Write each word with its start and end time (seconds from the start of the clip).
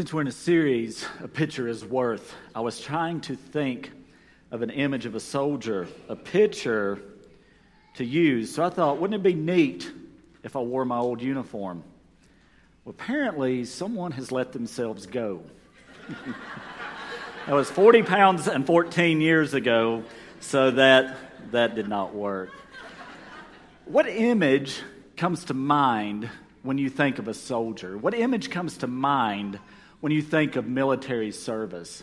Since 0.00 0.14
we're 0.14 0.22
in 0.22 0.28
a 0.28 0.32
series, 0.32 1.04
A 1.22 1.28
Picture 1.28 1.68
is 1.68 1.84
Worth, 1.84 2.34
I 2.54 2.60
was 2.60 2.80
trying 2.80 3.20
to 3.20 3.36
think 3.36 3.92
of 4.50 4.62
an 4.62 4.70
image 4.70 5.04
of 5.04 5.14
a 5.14 5.20
soldier, 5.20 5.88
a 6.08 6.16
picture 6.16 7.02
to 7.96 8.04
use. 8.06 8.54
So 8.54 8.64
I 8.64 8.70
thought, 8.70 8.98
wouldn't 8.98 9.20
it 9.20 9.22
be 9.22 9.34
neat 9.34 9.92
if 10.42 10.56
I 10.56 10.60
wore 10.60 10.86
my 10.86 10.96
old 10.96 11.20
uniform? 11.20 11.84
Well, 12.86 12.94
apparently, 12.98 13.66
someone 13.66 14.12
has 14.12 14.32
let 14.32 14.52
themselves 14.52 15.04
go. 15.04 15.42
that 17.46 17.52
was 17.54 17.70
40 17.70 18.02
pounds 18.02 18.48
and 18.48 18.66
14 18.66 19.20
years 19.20 19.52
ago, 19.52 20.02
so 20.40 20.70
that, 20.70 21.14
that 21.50 21.74
did 21.74 21.88
not 21.88 22.14
work. 22.14 22.48
What 23.84 24.08
image 24.08 24.80
comes 25.18 25.44
to 25.44 25.52
mind 25.52 26.30
when 26.62 26.78
you 26.78 26.88
think 26.88 27.18
of 27.18 27.28
a 27.28 27.34
soldier? 27.34 27.98
What 27.98 28.14
image 28.14 28.48
comes 28.48 28.78
to 28.78 28.86
mind 28.86 29.58
when 30.00 30.12
you 30.12 30.22
think 30.22 30.56
of 30.56 30.66
military 30.66 31.32
service? 31.32 32.02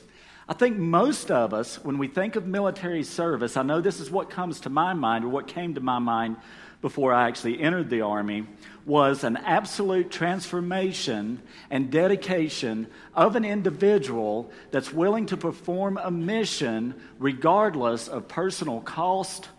I 0.50 0.54
think 0.54 0.78
most 0.78 1.30
of 1.30 1.54
us, 1.54 1.84
when 1.84 1.98
we 1.98 2.08
think 2.08 2.38
of 2.38 2.48
military 2.48 3.04
service, 3.04 3.58
I 3.58 3.64
know 3.64 3.82
this 3.82 4.00
is 4.00 4.10
what 4.10 4.30
comes 4.30 4.62
to 4.62 4.70
my 4.70 4.94
mind 4.94 5.26
or 5.26 5.28
what 5.28 5.48
came 5.48 5.76
to 5.76 5.82
my 5.82 6.00
mind 6.00 6.38
before 6.82 7.14
I 7.14 7.28
actually 7.28 7.60
entered 7.60 7.90
the 7.90 8.02
Army, 8.02 8.46
was 8.86 9.24
an 9.24 9.36
absolute 9.36 10.12
transformation 10.12 11.42
and 11.70 11.92
dedication 11.92 12.88
of 13.14 13.36
an 13.36 13.44
individual 13.44 14.52
that's 14.72 14.94
willing 14.94 15.26
to 15.26 15.38
perform 15.38 15.98
a 16.02 16.12
mission 16.12 16.94
regardless 17.20 18.08
of 18.08 18.28
personal 18.28 18.80
cost 18.82 19.50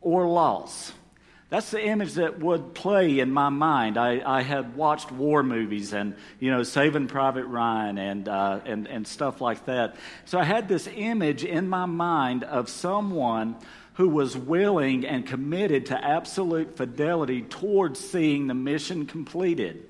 or 0.00 0.26
loss. 0.26 0.92
That's 1.54 1.70
the 1.70 1.86
image 1.86 2.14
that 2.14 2.40
would 2.40 2.74
play 2.74 3.20
in 3.20 3.30
my 3.30 3.48
mind. 3.48 3.96
I, 3.96 4.20
I 4.26 4.42
had 4.42 4.74
watched 4.74 5.12
war 5.12 5.44
movies 5.44 5.92
and, 5.92 6.16
you 6.40 6.50
know, 6.50 6.64
Saving 6.64 7.06
Private 7.06 7.44
Ryan 7.44 7.96
and, 7.96 8.28
uh, 8.28 8.58
and, 8.66 8.88
and 8.88 9.06
stuff 9.06 9.40
like 9.40 9.66
that. 9.66 9.94
So 10.24 10.36
I 10.36 10.42
had 10.42 10.66
this 10.66 10.88
image 10.92 11.44
in 11.44 11.68
my 11.68 11.86
mind 11.86 12.42
of 12.42 12.68
someone 12.68 13.54
who 13.92 14.08
was 14.08 14.36
willing 14.36 15.06
and 15.06 15.24
committed 15.24 15.86
to 15.86 16.04
absolute 16.04 16.76
fidelity 16.76 17.42
towards 17.42 18.00
seeing 18.00 18.48
the 18.48 18.54
mission 18.54 19.06
completed. 19.06 19.86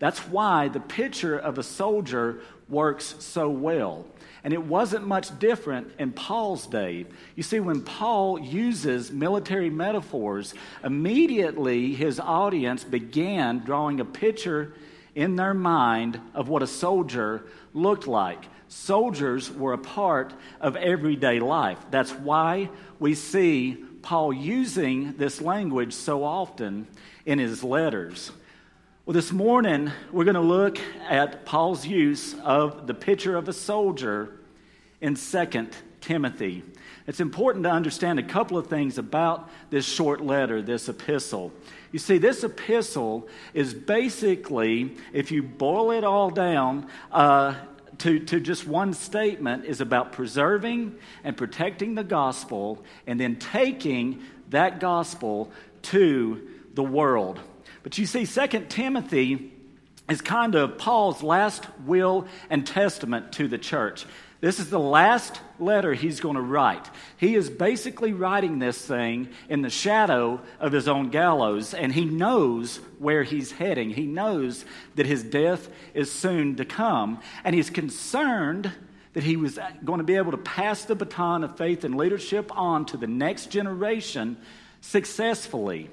That's 0.00 0.18
why 0.28 0.68
the 0.68 0.80
picture 0.80 1.38
of 1.38 1.56
a 1.56 1.62
soldier 1.62 2.42
works 2.68 3.14
so 3.20 3.48
well. 3.48 4.04
And 4.42 4.52
it 4.54 4.62
wasn't 4.62 5.06
much 5.06 5.38
different 5.38 5.92
in 5.98 6.12
Paul's 6.12 6.66
day. 6.66 7.06
You 7.36 7.42
see, 7.42 7.60
when 7.60 7.82
Paul 7.82 8.38
uses 8.38 9.12
military 9.12 9.70
metaphors, 9.70 10.54
immediately 10.82 11.94
his 11.94 12.18
audience 12.18 12.82
began 12.84 13.58
drawing 13.60 14.00
a 14.00 14.04
picture 14.04 14.72
in 15.14 15.36
their 15.36 15.54
mind 15.54 16.20
of 16.34 16.48
what 16.48 16.62
a 16.62 16.66
soldier 16.66 17.44
looked 17.74 18.06
like. 18.06 18.44
Soldiers 18.68 19.50
were 19.50 19.72
a 19.72 19.78
part 19.78 20.32
of 20.60 20.76
everyday 20.76 21.40
life. 21.40 21.78
That's 21.90 22.12
why 22.12 22.70
we 22.98 23.14
see 23.14 23.84
Paul 24.02 24.32
using 24.32 25.14
this 25.16 25.40
language 25.40 25.92
so 25.92 26.24
often 26.24 26.86
in 27.26 27.38
his 27.38 27.62
letters. 27.64 28.30
Well, 29.10 29.16
this 29.16 29.32
morning 29.32 29.90
we're 30.12 30.22
going 30.22 30.36
to 30.36 30.40
look 30.40 30.78
at 31.08 31.44
Paul's 31.44 31.84
use 31.84 32.36
of 32.44 32.86
the 32.86 32.94
picture 32.94 33.36
of 33.36 33.48
a 33.48 33.52
soldier 33.52 34.38
in 35.00 35.16
2 35.16 35.68
Timothy. 36.00 36.62
It's 37.08 37.18
important 37.18 37.64
to 37.64 37.72
understand 37.72 38.20
a 38.20 38.22
couple 38.22 38.56
of 38.56 38.68
things 38.68 38.98
about 38.98 39.50
this 39.68 39.84
short 39.84 40.20
letter, 40.20 40.62
this 40.62 40.88
epistle. 40.88 41.52
You 41.90 41.98
see, 41.98 42.18
this 42.18 42.44
epistle 42.44 43.26
is 43.52 43.74
basically, 43.74 44.94
if 45.12 45.32
you 45.32 45.42
boil 45.42 45.90
it 45.90 46.04
all 46.04 46.30
down, 46.30 46.86
uh, 47.10 47.56
to, 47.98 48.20
to 48.20 48.38
just 48.38 48.64
one 48.64 48.92
statement 48.92 49.64
is 49.64 49.80
about 49.80 50.12
preserving 50.12 50.96
and 51.24 51.36
protecting 51.36 51.96
the 51.96 52.04
gospel 52.04 52.84
and 53.08 53.18
then 53.18 53.40
taking 53.40 54.22
that 54.50 54.78
gospel 54.78 55.50
to 55.82 56.48
the 56.74 56.84
world. 56.84 57.40
But 57.82 57.98
you 57.98 58.06
see, 58.06 58.24
Second 58.24 58.68
Timothy 58.68 59.52
is 60.08 60.20
kind 60.20 60.54
of 60.54 60.78
Paul's 60.78 61.22
last 61.22 61.64
will 61.86 62.26
and 62.50 62.66
testament 62.66 63.32
to 63.32 63.48
the 63.48 63.58
church. 63.58 64.04
This 64.40 64.58
is 64.58 64.70
the 64.70 64.80
last 64.80 65.38
letter 65.58 65.92
he's 65.92 66.20
going 66.20 66.36
to 66.36 66.40
write. 66.40 66.88
He 67.18 67.34
is 67.34 67.50
basically 67.50 68.14
writing 68.14 68.58
this 68.58 68.80
thing 68.80 69.28
in 69.50 69.60
the 69.60 69.68
shadow 69.68 70.40
of 70.58 70.72
his 70.72 70.88
own 70.88 71.10
gallows, 71.10 71.74
and 71.74 71.92
he 71.92 72.06
knows 72.06 72.78
where 72.98 73.22
he's 73.22 73.52
heading. 73.52 73.90
He 73.90 74.06
knows 74.06 74.64
that 74.94 75.04
his 75.04 75.22
death 75.22 75.68
is 75.92 76.10
soon 76.10 76.56
to 76.56 76.64
come, 76.64 77.20
and 77.44 77.54
he's 77.54 77.68
concerned 77.68 78.72
that 79.12 79.24
he 79.24 79.36
was 79.36 79.58
going 79.84 79.98
to 79.98 80.04
be 80.04 80.16
able 80.16 80.30
to 80.30 80.38
pass 80.38 80.84
the 80.84 80.94
baton 80.94 81.44
of 81.44 81.58
faith 81.58 81.84
and 81.84 81.96
leadership 81.96 82.56
on 82.56 82.86
to 82.86 82.96
the 82.96 83.06
next 83.06 83.50
generation 83.50 84.38
successfully. 84.80 85.90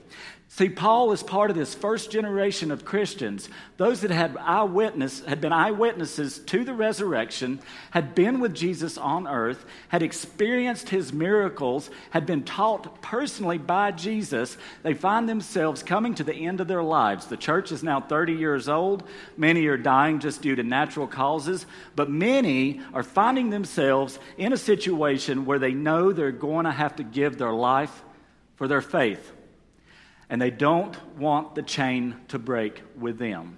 See, 0.57 0.69
Paul 0.69 1.11
is 1.11 1.21
part 1.21 1.51
of 1.51 1.55
this 1.55 1.75
first 1.75 2.09
generation 2.09 2.71
of 2.71 2.83
Christians, 2.83 3.47
those 3.77 4.01
that 4.01 4.09
had 4.09 4.35
eyewitness, 4.37 5.23
had 5.23 5.39
been 5.39 5.53
eyewitnesses 5.53 6.39
to 6.47 6.63
the 6.63 6.73
resurrection, 6.73 7.59
had 7.91 8.15
been 8.15 8.39
with 8.39 8.55
Jesus 8.55 8.97
on 8.97 9.27
earth, 9.27 9.63
had 9.89 10.01
experienced 10.01 10.89
his 10.89 11.13
miracles, 11.13 11.91
had 12.09 12.25
been 12.25 12.43
taught 12.43 13.03
personally 13.03 13.59
by 13.59 13.91
Jesus. 13.91 14.57
They 14.81 14.95
find 14.95 15.29
themselves 15.29 15.83
coming 15.83 16.15
to 16.15 16.23
the 16.23 16.33
end 16.33 16.59
of 16.59 16.67
their 16.67 16.81
lives. 16.81 17.27
The 17.27 17.37
church 17.37 17.71
is 17.71 17.83
now 17.83 18.01
30 18.01 18.33
years 18.33 18.67
old. 18.67 19.03
Many 19.37 19.67
are 19.67 19.77
dying 19.77 20.17
just 20.17 20.41
due 20.41 20.55
to 20.55 20.63
natural 20.63 21.05
causes, 21.05 21.67
but 21.95 22.09
many 22.09 22.81
are 22.95 23.03
finding 23.03 23.51
themselves 23.51 24.17
in 24.39 24.53
a 24.53 24.57
situation 24.57 25.45
where 25.45 25.59
they 25.59 25.73
know 25.73 26.11
they're 26.11 26.31
going 26.31 26.65
to 26.65 26.71
have 26.71 26.95
to 26.95 27.03
give 27.03 27.37
their 27.37 27.53
life 27.53 28.03
for 28.55 28.67
their 28.67 28.81
faith 28.81 29.33
and 30.29 30.41
they 30.41 30.51
don't 30.51 30.97
want 31.17 31.55
the 31.55 31.63
chain 31.63 32.15
to 32.27 32.39
break 32.39 32.81
with 32.97 33.17
them. 33.17 33.57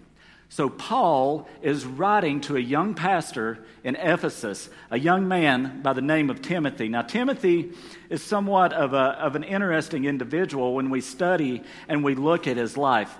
So, 0.52 0.68
Paul 0.68 1.47
is 1.62 1.85
writing 1.85 2.41
to 2.41 2.57
a 2.57 2.59
young 2.59 2.96
pastor 2.96 3.63
in 3.84 3.96
Ephesus, 3.96 4.68
a 4.90 4.97
young 4.97 5.28
man 5.28 5.81
by 5.84 5.94
the 5.94 6.02
name 6.02 6.31
of 6.31 6.41
Timothy. 6.41 6.90
Now, 6.90 7.03
Timothy 7.03 7.74
is 8.09 8.24
somewhat 8.24 8.74
of, 8.74 8.94
a, 8.94 9.16
of 9.19 9.35
an 9.35 9.44
interesting 9.44 10.06
individual 10.06 10.74
when 10.74 10.90
we 10.90 11.02
study 11.02 11.62
and 11.88 12.03
we 12.03 12.16
look 12.16 12.47
at 12.47 12.58
his 12.58 12.78
life. 12.78 13.16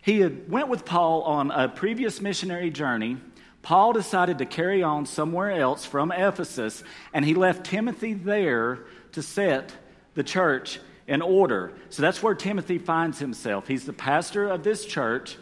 He 0.00 0.24
went 0.24 0.68
with 0.68 0.84
Paul 0.84 1.22
on 1.22 1.50
a 1.50 1.68
previous 1.68 2.20
missionary 2.20 2.70
journey. 2.70 3.16
Paul 3.62 3.92
decided 3.92 4.38
to 4.38 4.46
carry 4.46 4.80
on 4.80 5.06
somewhere 5.06 5.50
else 5.50 5.84
from 5.84 6.12
Ephesus, 6.12 6.84
and 7.12 7.24
he 7.24 7.34
left 7.34 7.66
Timothy 7.66 8.14
there 8.14 8.84
to 9.10 9.22
set 9.22 9.72
the 10.14 10.22
church 10.22 10.78
in 11.06 11.22
order. 11.22 11.72
So 11.90 12.02
that's 12.02 12.22
where 12.22 12.34
Timothy 12.34 12.78
finds 12.78 13.18
himself. 13.18 13.66
He's 13.66 13.84
the 13.84 13.92
pastor 13.92 14.48
of 14.48 14.62
this 14.62 14.84
church, 14.84 15.36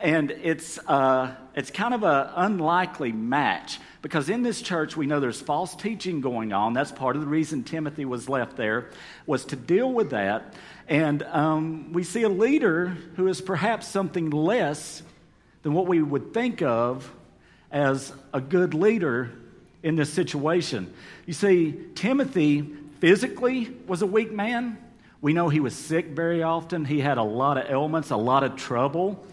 and 0.00 0.30
it's, 0.30 0.78
uh, 0.86 1.34
it's 1.54 1.70
kind 1.70 1.94
of 1.94 2.04
an 2.04 2.28
unlikely 2.36 3.12
match 3.12 3.78
because 4.00 4.28
in 4.28 4.42
this 4.42 4.62
church 4.62 4.96
we 4.96 5.06
know 5.06 5.20
there's 5.20 5.40
false 5.40 5.74
teaching 5.74 6.20
going 6.20 6.52
on. 6.52 6.72
That's 6.72 6.92
part 6.92 7.16
of 7.16 7.22
the 7.22 7.28
reason 7.28 7.64
Timothy 7.64 8.04
was 8.04 8.28
left 8.28 8.56
there, 8.56 8.90
was 9.26 9.44
to 9.46 9.56
deal 9.56 9.92
with 9.92 10.10
that. 10.10 10.54
And 10.86 11.22
um, 11.24 11.92
we 11.92 12.04
see 12.04 12.22
a 12.22 12.28
leader 12.28 12.96
who 13.16 13.26
is 13.26 13.40
perhaps 13.40 13.88
something 13.88 14.30
less 14.30 15.02
than 15.62 15.74
what 15.74 15.86
we 15.86 16.00
would 16.00 16.32
think 16.32 16.62
of 16.62 17.12
as 17.70 18.12
a 18.32 18.40
good 18.40 18.72
leader 18.72 19.30
in 19.82 19.96
this 19.96 20.12
situation. 20.12 20.92
You 21.26 21.32
see, 21.32 21.78
Timothy 21.94 22.62
physically 23.00 23.76
was 23.86 24.02
a 24.02 24.06
weak 24.06 24.32
man. 24.32 24.78
We 25.20 25.32
know 25.32 25.48
he 25.48 25.60
was 25.60 25.74
sick 25.74 26.06
very 26.06 26.42
often. 26.42 26.84
He 26.84 27.00
had 27.00 27.18
a 27.18 27.22
lot 27.22 27.58
of 27.58 27.70
ailments, 27.70 28.10
a 28.10 28.16
lot 28.16 28.44
of 28.44 28.56
trouble. 28.56 29.24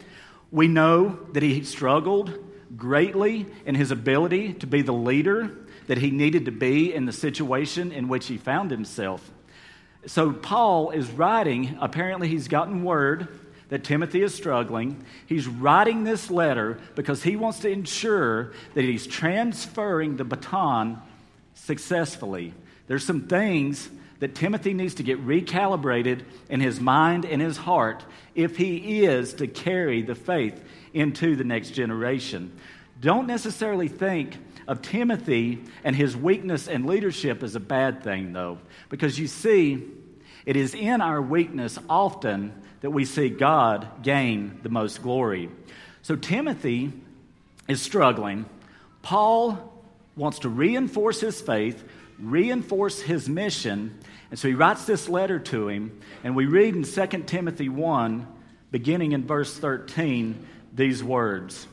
We 0.52 0.68
know 0.68 1.20
that 1.34 1.44
he 1.44 1.64
struggled 1.64 2.38
greatly 2.76 3.46
in 3.66 3.76
his 3.76 3.92
ability 3.92 4.54
to 4.56 4.68
be 4.68 4.82
the 4.82 4.94
leader 4.94 5.56
that 5.88 6.00
he 6.00 6.10
needed 6.10 6.46
to 6.46 6.52
be 6.52 6.94
in 6.94 7.06
the 7.06 7.12
situation 7.12 7.92
in 7.92 8.08
which 8.08 8.28
he 8.28 8.38
found 8.38 8.72
himself. 8.72 9.32
So, 10.08 10.32
Paul 10.32 10.92
is 10.92 11.10
writing, 11.10 11.78
apparently, 11.82 12.28
he's 12.28 12.48
gotten 12.48 12.84
word 12.84 13.28
that 13.70 13.84
Timothy 13.84 14.22
is 14.22 14.34
struggling. 14.34 15.04
He's 15.26 15.48
writing 15.48 16.04
this 16.04 16.30
letter 16.30 16.80
because 16.96 17.24
he 17.24 17.36
wants 17.36 17.60
to 17.60 17.70
ensure 17.70 18.54
that 18.76 18.84
he's 18.84 19.08
transferring 19.08 20.18
the 20.18 20.24
baton 20.24 21.02
successfully. 21.56 22.54
There's 22.88 23.04
some 23.04 23.28
things 23.28 23.90
that 24.20 24.36
Timothy 24.36 24.74
needs 24.74 24.96
to 24.96 25.04
get 25.04 25.26
recalibrated 25.26 26.24
in 26.50 26.60
his 26.60 26.80
mind 26.80 27.26
and 27.26 27.42
his 27.42 27.58
heart 27.58 28.06
if 28.34 28.58
he 28.58 29.06
is 29.06 29.34
to 29.36 29.48
carry 29.48 30.02
the 30.02 30.16
faith 30.16 30.64
into 30.94 31.36
the 31.36 31.44
next 31.44 31.72
generation. 31.72 32.58
Don't 33.02 33.28
necessarily 33.28 33.88
think 33.88 34.38
of 34.68 34.82
Timothy 34.82 35.64
and 35.84 35.96
his 35.96 36.16
weakness 36.16 36.68
and 36.68 36.86
leadership 36.86 37.44
as 37.44 37.56
a 37.56 37.60
bad 37.60 38.04
thing, 38.04 38.34
though, 38.34 38.58
because 38.90 39.20
you 39.20 39.28
see, 39.28 39.84
it 40.46 40.56
is 40.56 40.74
in 40.74 41.02
our 41.02 41.22
weakness 41.22 41.78
often 41.90 42.54
that 42.82 42.92
we 42.92 43.06
see 43.06 43.30
God 43.30 44.04
gain 44.04 44.60
the 44.64 44.70
most 44.70 45.02
glory. 45.02 45.50
So 46.02 46.16
Timothy 46.16 46.94
is 47.68 47.82
struggling. 47.82 48.46
Paul 49.02 49.74
wants 50.16 50.40
to 50.40 50.50
reinforce 50.50 51.20
his 51.20 51.42
faith, 51.42 51.84
reinforce 52.20 53.02
his 53.02 53.28
mission, 53.30 54.00
and 54.30 54.40
so 54.40 54.48
he 54.48 54.54
writes 54.54 54.86
this 54.86 55.10
letter 55.10 55.40
to 55.40 55.68
him, 55.68 56.00
and 56.24 56.36
we 56.36 56.46
read 56.46 56.76
in 56.76 56.84
2 56.84 57.24
Timothy 57.24 57.70
1, 57.70 58.28
beginning 58.72 59.12
in 59.12 59.26
verse 59.26 59.56
13, 59.58 60.46
these 60.74 61.04
words. 61.04 61.68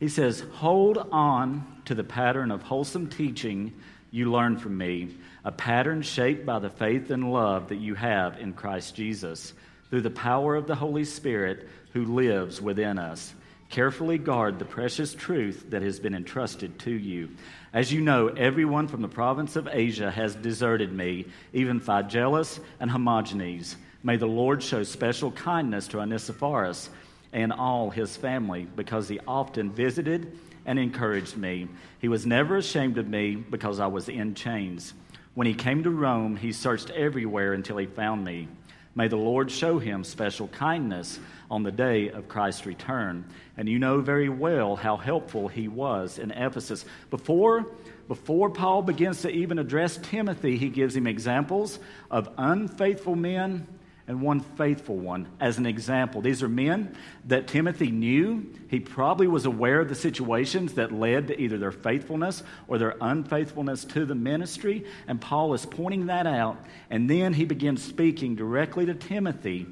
He 0.00 0.08
says, 0.08 0.44
Hold 0.54 0.98
on 1.12 1.64
to 1.84 1.94
the 1.94 2.04
pattern 2.04 2.50
of 2.50 2.62
wholesome 2.62 3.08
teaching 3.08 3.72
you 4.10 4.30
learned 4.30 4.60
from 4.60 4.76
me, 4.76 5.16
a 5.44 5.50
pattern 5.50 6.02
shaped 6.02 6.44
by 6.44 6.58
the 6.58 6.70
faith 6.70 7.10
and 7.10 7.32
love 7.32 7.68
that 7.68 7.76
you 7.76 7.94
have 7.94 8.38
in 8.38 8.52
Christ 8.52 8.94
Jesus, 8.94 9.54
through 9.90 10.02
the 10.02 10.10
power 10.10 10.54
of 10.54 10.66
the 10.66 10.74
Holy 10.74 11.04
Spirit 11.04 11.68
who 11.92 12.04
lives 12.04 12.60
within 12.60 12.98
us. 12.98 13.34
Carefully 13.72 14.18
guard 14.18 14.58
the 14.58 14.66
precious 14.66 15.14
truth 15.14 15.64
that 15.70 15.80
has 15.80 15.98
been 15.98 16.14
entrusted 16.14 16.78
to 16.80 16.90
you. 16.90 17.30
As 17.72 17.90
you 17.90 18.02
know, 18.02 18.28
everyone 18.28 18.86
from 18.86 19.00
the 19.00 19.08
province 19.08 19.56
of 19.56 19.66
Asia 19.66 20.10
has 20.10 20.34
deserted 20.34 20.92
me, 20.92 21.24
even 21.54 21.80
Phygelus 21.80 22.60
and 22.80 22.90
Hermogenes. 22.90 23.76
May 24.02 24.18
the 24.18 24.26
Lord 24.26 24.62
show 24.62 24.82
special 24.82 25.30
kindness 25.30 25.88
to 25.88 26.00
Onesiphorus 26.00 26.90
and 27.32 27.50
all 27.50 27.88
his 27.88 28.14
family, 28.14 28.68
because 28.76 29.08
he 29.08 29.20
often 29.26 29.70
visited 29.70 30.38
and 30.66 30.78
encouraged 30.78 31.38
me. 31.38 31.66
He 31.98 32.08
was 32.08 32.26
never 32.26 32.58
ashamed 32.58 32.98
of 32.98 33.08
me 33.08 33.36
because 33.36 33.80
I 33.80 33.86
was 33.86 34.10
in 34.10 34.34
chains. 34.34 34.92
When 35.32 35.46
he 35.46 35.54
came 35.54 35.82
to 35.84 35.90
Rome, 35.90 36.36
he 36.36 36.52
searched 36.52 36.90
everywhere 36.90 37.54
until 37.54 37.78
he 37.78 37.86
found 37.86 38.22
me. 38.22 38.48
May 38.94 39.08
the 39.08 39.16
Lord 39.16 39.50
show 39.50 39.78
him 39.78 40.04
special 40.04 40.48
kindness 40.48 41.18
on 41.50 41.62
the 41.62 41.72
day 41.72 42.10
of 42.10 42.28
Christ's 42.28 42.66
return. 42.66 43.24
And 43.56 43.68
you 43.68 43.78
know 43.78 44.00
very 44.00 44.28
well 44.28 44.76
how 44.76 44.96
helpful 44.96 45.48
he 45.48 45.66
was 45.66 46.18
in 46.18 46.30
Ephesus. 46.30 46.84
Before, 47.08 47.66
before 48.06 48.50
Paul 48.50 48.82
begins 48.82 49.22
to 49.22 49.30
even 49.30 49.58
address 49.58 49.98
Timothy, 50.02 50.58
he 50.58 50.68
gives 50.68 50.94
him 50.94 51.06
examples 51.06 51.78
of 52.10 52.28
unfaithful 52.36 53.16
men 53.16 53.66
and 54.08 54.20
one 54.20 54.40
faithful 54.40 54.96
one 54.96 55.28
as 55.40 55.58
an 55.58 55.66
example. 55.66 56.20
These 56.20 56.42
are 56.42 56.48
men 56.48 56.96
that 57.26 57.46
Timothy 57.46 57.90
knew. 57.90 58.52
He 58.68 58.80
probably 58.80 59.28
was 59.28 59.46
aware 59.46 59.80
of 59.80 59.88
the 59.88 59.94
situations 59.94 60.74
that 60.74 60.92
led 60.92 61.28
to 61.28 61.40
either 61.40 61.56
their 61.56 61.72
faithfulness 61.72 62.42
or 62.66 62.78
their 62.78 62.96
unfaithfulness 63.00 63.84
to 63.86 64.04
the 64.04 64.14
ministry. 64.14 64.84
And 65.06 65.20
Paul 65.20 65.54
is 65.54 65.64
pointing 65.64 66.06
that 66.06 66.26
out. 66.26 66.58
And 66.90 67.08
then 67.08 67.32
he 67.32 67.44
begins 67.44 67.82
speaking 67.82 68.34
directly 68.34 68.86
to 68.86 68.94
Timothy, 68.94 69.66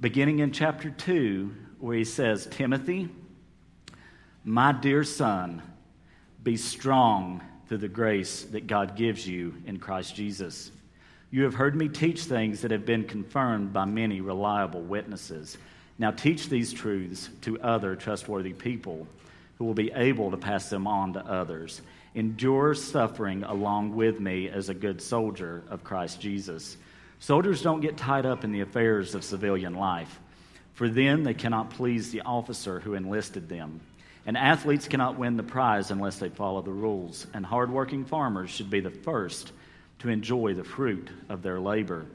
beginning 0.00 0.38
in 0.38 0.52
chapter 0.52 0.90
2, 0.90 1.54
where 1.78 1.96
he 1.96 2.04
says, 2.04 2.46
Timothy, 2.50 3.08
my 4.44 4.72
dear 4.72 5.04
son, 5.04 5.62
be 6.42 6.56
strong 6.56 7.42
through 7.66 7.78
the 7.78 7.88
grace 7.88 8.44
that 8.44 8.66
God 8.66 8.96
gives 8.96 9.28
you 9.28 9.54
in 9.66 9.78
Christ 9.78 10.14
Jesus. 10.14 10.72
You 11.30 11.44
have 11.44 11.54
heard 11.54 11.76
me 11.76 11.88
teach 11.88 12.24
things 12.24 12.62
that 12.62 12.70
have 12.70 12.86
been 12.86 13.04
confirmed 13.04 13.72
by 13.72 13.84
many 13.84 14.22
reliable 14.22 14.80
witnesses. 14.80 15.58
Now 15.98 16.10
teach 16.10 16.48
these 16.48 16.72
truths 16.72 17.28
to 17.42 17.60
other 17.60 17.96
trustworthy 17.96 18.54
people 18.54 19.06
who 19.58 19.66
will 19.66 19.74
be 19.74 19.92
able 19.94 20.30
to 20.30 20.38
pass 20.38 20.70
them 20.70 20.86
on 20.86 21.12
to 21.12 21.20
others. 21.20 21.82
Endure 22.14 22.74
suffering 22.74 23.44
along 23.44 23.94
with 23.94 24.20
me 24.20 24.48
as 24.48 24.70
a 24.70 24.74
good 24.74 25.02
soldier 25.02 25.62
of 25.68 25.84
Christ 25.84 26.18
Jesus. 26.18 26.78
Soldiers 27.18 27.60
don't 27.60 27.80
get 27.82 27.98
tied 27.98 28.24
up 28.24 28.42
in 28.42 28.52
the 28.52 28.62
affairs 28.62 29.14
of 29.14 29.22
civilian 29.22 29.74
life, 29.74 30.20
for 30.74 30.88
then 30.88 31.24
they 31.24 31.34
cannot 31.34 31.70
please 31.70 32.10
the 32.10 32.22
officer 32.22 32.80
who 32.80 32.94
enlisted 32.94 33.50
them. 33.50 33.80
And 34.24 34.36
athletes 34.36 34.88
cannot 34.88 35.18
win 35.18 35.36
the 35.36 35.42
prize 35.42 35.90
unless 35.90 36.18
they 36.18 36.28
follow 36.28 36.62
the 36.62 36.70
rules. 36.70 37.26
And 37.34 37.44
hardworking 37.44 38.04
farmers 38.04 38.50
should 38.50 38.70
be 38.70 38.80
the 38.80 38.90
first 38.90 39.52
to 40.00 40.08
enjoy 40.08 40.54
the 40.54 40.64
fruit 40.64 41.08
of 41.28 41.42
their 41.42 41.60
labor. 41.60 42.06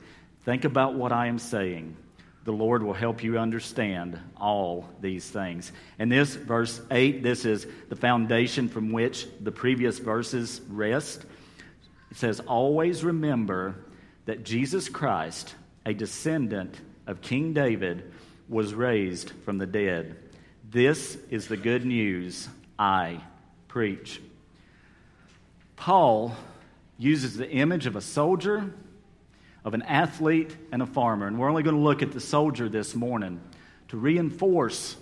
Think 0.45 0.65
about 0.65 0.95
what 0.95 1.12
I 1.12 1.27
am 1.27 1.39
saying. 1.39 1.95
The 2.45 2.51
Lord 2.51 2.83
will 2.83 2.94
help 2.94 3.24
you 3.24 3.39
understand 3.39 4.19
all 4.35 4.89
these 5.00 5.30
things. 5.30 5.71
And 5.97 6.12
this, 6.12 6.35
verse 6.35 6.81
8, 6.91 7.24
this 7.24 7.45
is 7.45 7.65
the 7.88 7.95
foundation 7.95 8.68
from 8.68 8.91
which 8.91 9.27
the 9.39 9.51
previous 9.51 10.00
verses 10.00 10.59
rest. 10.69 11.24
It 12.12 12.18
says, 12.18 12.41
Always 12.41 13.03
remember 13.03 13.75
that 14.25 14.44
Jesus 14.44 14.89
Christ, 14.89 15.56
a 15.85 15.94
descendant 15.94 16.80
of 17.07 17.21
King 17.21 17.53
David, 17.53 18.12
was 18.50 18.74
raised 18.74 19.31
from 19.45 19.57
the 19.57 19.65
dead. 19.65 20.18
This 20.69 21.18
is 21.30 21.47
the 21.47 21.57
good 21.57 21.85
news 21.85 22.50
I 22.77 23.21
preach. 23.69 24.21
Paul 25.77 26.35
uses 27.04 27.36
the 27.36 27.50
image 27.50 27.86
of 27.86 27.96
a 27.96 28.02
soldier, 28.02 28.74
of 29.66 29.74
an 29.74 29.82
athlete, 29.84 30.56
and 30.72 30.82
a 30.82 30.86
farmer. 30.86 31.28
And 31.28 31.38
we're 31.38 31.50
only 31.50 31.64
going 31.64 31.76
to 31.76 31.82
look 31.82 32.02
at 32.02 32.12
the 32.12 32.20
soldier 32.20 32.70
this 32.70 32.96
morning 32.96 33.42
to 33.90 33.98
reinforce 33.98 34.96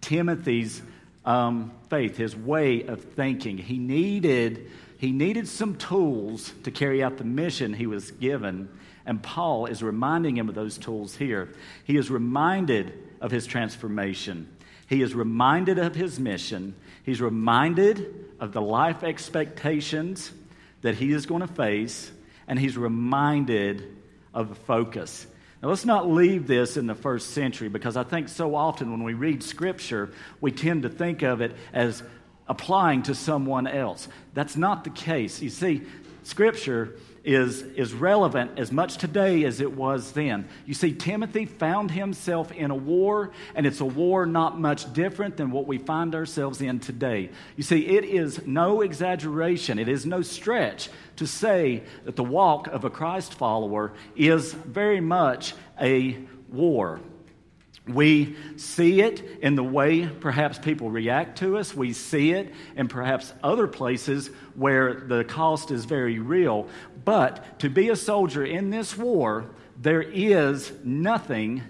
Timothy's 0.00 0.82
um, 1.24 1.72
faith, 1.88 2.16
his 2.16 2.36
way 2.36 2.82
of 2.82 3.02
thinking. 3.02 3.58
He 3.58 3.78
needed, 3.78 4.70
he 4.98 5.12
needed 5.12 5.48
some 5.48 5.76
tools 5.76 6.52
to 6.64 6.70
carry 6.70 7.02
out 7.02 7.18
the 7.18 7.24
mission 7.24 7.72
he 7.72 7.86
was 7.86 8.10
given. 8.10 8.68
And 9.06 9.22
Paul 9.22 9.66
is 9.66 9.82
reminding 9.82 10.36
him 10.36 10.48
of 10.48 10.54
those 10.54 10.78
tools 10.78 11.14
here. 11.16 11.52
He 11.84 11.96
is 11.96 12.10
reminded 12.10 12.92
of 13.20 13.30
his 13.30 13.46
transformation. 13.46 14.48
He 14.86 15.02
is 15.02 15.14
reminded 15.14 15.78
of 15.78 15.94
his 15.94 16.18
mission. 16.18 16.74
He's 17.04 17.20
reminded 17.20 18.26
of 18.40 18.52
the 18.52 18.62
life 18.62 19.02
expectations 19.02 20.30
that 20.84 20.94
he 20.94 21.12
is 21.12 21.24
going 21.24 21.40
to 21.40 21.46
face, 21.46 22.12
and 22.46 22.58
he's 22.58 22.76
reminded 22.76 23.96
of 24.34 24.50
the 24.50 24.54
focus. 24.54 25.26
Now, 25.62 25.70
let's 25.70 25.86
not 25.86 26.10
leave 26.10 26.46
this 26.46 26.76
in 26.76 26.86
the 26.86 26.94
first 26.94 27.30
century 27.30 27.70
because 27.70 27.96
I 27.96 28.02
think 28.04 28.28
so 28.28 28.54
often 28.54 28.90
when 28.90 29.02
we 29.02 29.14
read 29.14 29.42
Scripture, 29.42 30.12
we 30.42 30.52
tend 30.52 30.82
to 30.82 30.90
think 30.90 31.22
of 31.22 31.40
it 31.40 31.56
as 31.72 32.02
applying 32.46 33.02
to 33.04 33.14
someone 33.14 33.66
else. 33.66 34.08
That's 34.34 34.58
not 34.58 34.84
the 34.84 34.90
case. 34.90 35.40
You 35.40 35.48
see, 35.48 35.84
Scripture 36.22 36.96
is, 37.24 37.62
is 37.62 37.94
relevant 37.94 38.58
as 38.58 38.70
much 38.70 38.98
today 38.98 39.44
as 39.44 39.60
it 39.60 39.72
was 39.72 40.12
then. 40.12 40.46
You 40.66 40.74
see, 40.74 40.92
Timothy 40.92 41.46
found 41.46 41.90
himself 41.90 42.52
in 42.52 42.70
a 42.70 42.74
war, 42.74 43.30
and 43.54 43.66
it's 43.66 43.80
a 43.80 43.86
war 43.86 44.26
not 44.26 44.60
much 44.60 44.92
different 44.92 45.38
than 45.38 45.50
what 45.50 45.66
we 45.66 45.78
find 45.78 46.14
ourselves 46.14 46.60
in 46.60 46.80
today. 46.80 47.30
You 47.56 47.62
see, 47.62 47.86
it 47.86 48.04
is 48.04 48.46
no 48.46 48.82
exaggeration, 48.82 49.78
it 49.78 49.88
is 49.88 50.04
no 50.04 50.20
stretch 50.20 50.90
to 51.16 51.26
say 51.26 51.82
that 52.04 52.16
the 52.16 52.24
walk 52.24 52.66
of 52.66 52.84
a 52.84 52.90
Christ 52.90 53.34
follower 53.34 53.92
is 54.16 54.52
very 54.52 55.00
much 55.00 55.54
a 55.80 56.18
war. 56.50 57.00
We 57.86 58.36
see 58.56 59.02
it 59.02 59.22
in 59.42 59.56
the 59.56 59.64
way 59.64 60.06
perhaps 60.06 60.58
people 60.58 60.90
react 60.90 61.38
to 61.38 61.58
us. 61.58 61.74
We 61.74 61.92
see 61.92 62.32
it 62.32 62.52
in 62.76 62.88
perhaps 62.88 63.32
other 63.42 63.66
places 63.66 64.30
where 64.54 64.94
the 64.94 65.24
cost 65.24 65.70
is 65.70 65.84
very 65.84 66.18
real. 66.18 66.66
But 67.04 67.58
to 67.60 67.68
be 67.68 67.90
a 67.90 67.96
soldier 67.96 68.44
in 68.44 68.70
this 68.70 68.96
war, 68.96 69.50
there 69.80 70.00
is 70.00 70.72
nothing 70.82 71.62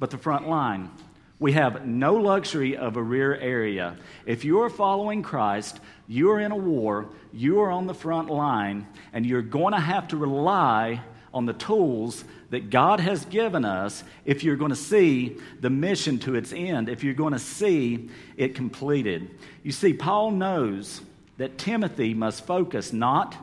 but 0.00 0.10
the 0.10 0.18
front 0.18 0.48
line. 0.48 0.90
We 1.38 1.52
have 1.52 1.86
no 1.86 2.14
luxury 2.14 2.76
of 2.76 2.96
a 2.96 3.02
rear 3.02 3.34
area. 3.36 3.96
If 4.26 4.44
you 4.44 4.62
are 4.62 4.70
following 4.70 5.22
Christ, 5.22 5.78
you 6.08 6.30
are 6.30 6.40
in 6.40 6.52
a 6.52 6.56
war, 6.56 7.10
you 7.32 7.60
are 7.60 7.70
on 7.70 7.86
the 7.86 7.94
front 7.94 8.28
line, 8.28 8.86
and 9.12 9.24
you're 9.24 9.42
going 9.42 9.74
to 9.74 9.80
have 9.80 10.08
to 10.08 10.16
rely 10.16 11.00
on 11.34 11.44
the 11.44 11.52
tools 11.52 12.24
that 12.50 12.70
God 12.70 13.00
has 13.00 13.24
given 13.26 13.64
us 13.64 14.04
if 14.24 14.44
you're 14.44 14.56
going 14.56 14.70
to 14.70 14.76
see 14.76 15.36
the 15.60 15.68
mission 15.68 16.18
to 16.20 16.36
its 16.36 16.52
end, 16.52 16.88
if 16.88 17.02
you're 17.02 17.12
going 17.12 17.32
to 17.32 17.38
see 17.38 18.08
it 18.36 18.54
completed. 18.54 19.28
You 19.62 19.72
see, 19.72 19.92
Paul 19.92 20.30
knows 20.30 21.00
that 21.36 21.58
Timothy 21.58 22.14
must 22.14 22.46
focus 22.46 22.92
not 22.92 23.36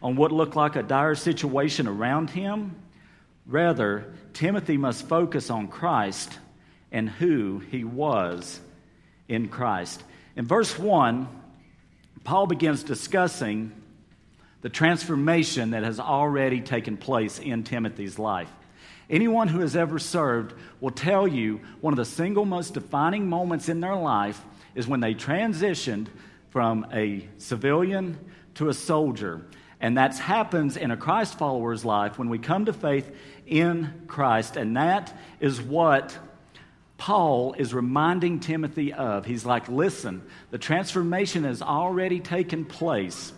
on 0.00 0.14
what 0.14 0.30
looked 0.32 0.56
like 0.56 0.76
a 0.76 0.82
dire 0.82 1.16
situation 1.16 1.88
around 1.88 2.30
him. 2.30 2.76
Rather, 3.46 4.12
Timothy 4.32 4.76
must 4.76 5.08
focus 5.08 5.50
on 5.50 5.66
Christ 5.66 6.38
and 6.92 7.10
who 7.10 7.58
he 7.58 7.82
was 7.82 8.60
in 9.28 9.48
Christ. 9.48 10.02
In 10.36 10.46
verse 10.46 10.78
1, 10.78 11.28
Paul 12.22 12.46
begins 12.46 12.84
discussing 12.84 13.72
the 14.62 14.68
transformation 14.68 15.72
that 15.72 15.82
has 15.82 16.00
already 16.00 16.60
taken 16.60 16.96
place 16.96 17.38
in 17.38 17.64
Timothy's 17.64 18.18
life. 18.18 18.48
Anyone 19.10 19.48
who 19.48 19.60
has 19.60 19.76
ever 19.76 19.98
served 19.98 20.54
will 20.80 20.90
tell 20.90 21.28
you 21.28 21.60
one 21.80 21.92
of 21.92 21.98
the 21.98 22.04
single 22.04 22.46
most 22.46 22.74
defining 22.74 23.28
moments 23.28 23.68
in 23.68 23.80
their 23.80 23.96
life 23.96 24.40
is 24.74 24.86
when 24.86 25.00
they 25.00 25.14
transitioned 25.14 26.06
from 26.50 26.86
a 26.92 27.28
civilian 27.38 28.18
to 28.54 28.68
a 28.68 28.74
soldier. 28.74 29.42
And 29.80 29.98
that 29.98 30.16
happens 30.16 30.76
in 30.76 30.90
a 30.90 30.96
Christ 30.96 31.36
follower's 31.36 31.84
life 31.84 32.18
when 32.18 32.28
we 32.28 32.38
come 32.38 32.66
to 32.66 32.72
faith 32.72 33.10
in 33.46 34.04
Christ. 34.06 34.56
And 34.56 34.76
that 34.76 35.12
is 35.40 35.60
what 35.60 36.16
Paul 36.98 37.54
is 37.54 37.74
reminding 37.74 38.38
Timothy 38.38 38.92
of. 38.92 39.26
He's 39.26 39.44
like, 39.44 39.68
listen, 39.68 40.22
the 40.52 40.58
transformation 40.58 41.42
has 41.44 41.60
already 41.60 42.20
taken 42.20 42.64
place. 42.64 43.32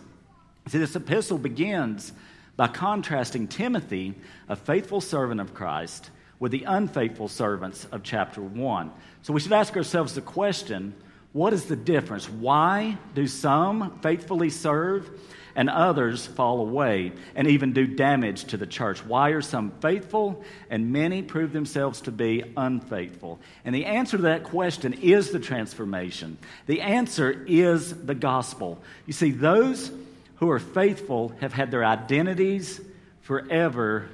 See, 0.67 0.79
this 0.79 0.95
epistle 0.95 1.37
begins 1.37 2.11
by 2.55 2.67
contrasting 2.67 3.47
Timothy, 3.47 4.15
a 4.49 4.55
faithful 4.55 4.99
servant 4.99 5.39
of 5.39 5.53
Christ, 5.53 6.09
with 6.39 6.51
the 6.51 6.63
unfaithful 6.63 7.27
servants 7.27 7.85
of 7.91 8.01
chapter 8.01 8.41
1. 8.41 8.91
So 9.21 9.33
we 9.33 9.39
should 9.39 9.53
ask 9.53 9.75
ourselves 9.77 10.15
the 10.15 10.21
question 10.21 10.95
what 11.33 11.51
is 11.51 11.65
the 11.65 11.75
difference? 11.75 12.29
Why 12.29 12.97
do 13.13 13.27
some 13.27 13.99
faithfully 13.99 14.49
serve 14.49 15.09
and 15.53 15.69
others 15.69 16.25
fall 16.25 16.61
away 16.61 17.11
and 17.35 17.47
even 17.49 17.73
do 17.73 17.85
damage 17.85 18.45
to 18.45 18.57
the 18.57 18.65
church? 18.65 19.05
Why 19.05 19.31
are 19.31 19.41
some 19.41 19.71
faithful 19.81 20.45
and 20.69 20.93
many 20.93 21.21
prove 21.21 21.51
themselves 21.51 21.99
to 22.01 22.11
be 22.13 22.43
unfaithful? 22.55 23.41
And 23.65 23.75
the 23.75 23.83
answer 23.83 24.15
to 24.15 24.23
that 24.23 24.45
question 24.45 24.93
is 24.93 25.31
the 25.31 25.39
transformation. 25.39 26.37
The 26.67 26.79
answer 26.79 27.43
is 27.45 28.05
the 28.05 28.15
gospel. 28.15 28.81
You 29.05 29.11
see, 29.11 29.31
those 29.31 29.91
who 30.35 30.49
are 30.49 30.59
faithful 30.59 31.33
have 31.39 31.53
had 31.53 31.71
their 31.71 31.85
identities 31.85 32.81
forever 33.21 34.09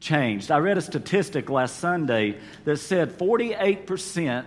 changed. 0.00 0.50
I 0.50 0.58
read 0.58 0.78
a 0.78 0.82
statistic 0.82 1.50
last 1.50 1.78
Sunday 1.78 2.38
that 2.64 2.78
said 2.78 3.18
48% 3.18 4.44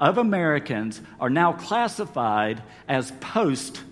of 0.00 0.18
Americans 0.18 1.00
are 1.20 1.30
now 1.30 1.52
classified 1.52 2.62
as 2.88 3.10
post 3.20 3.82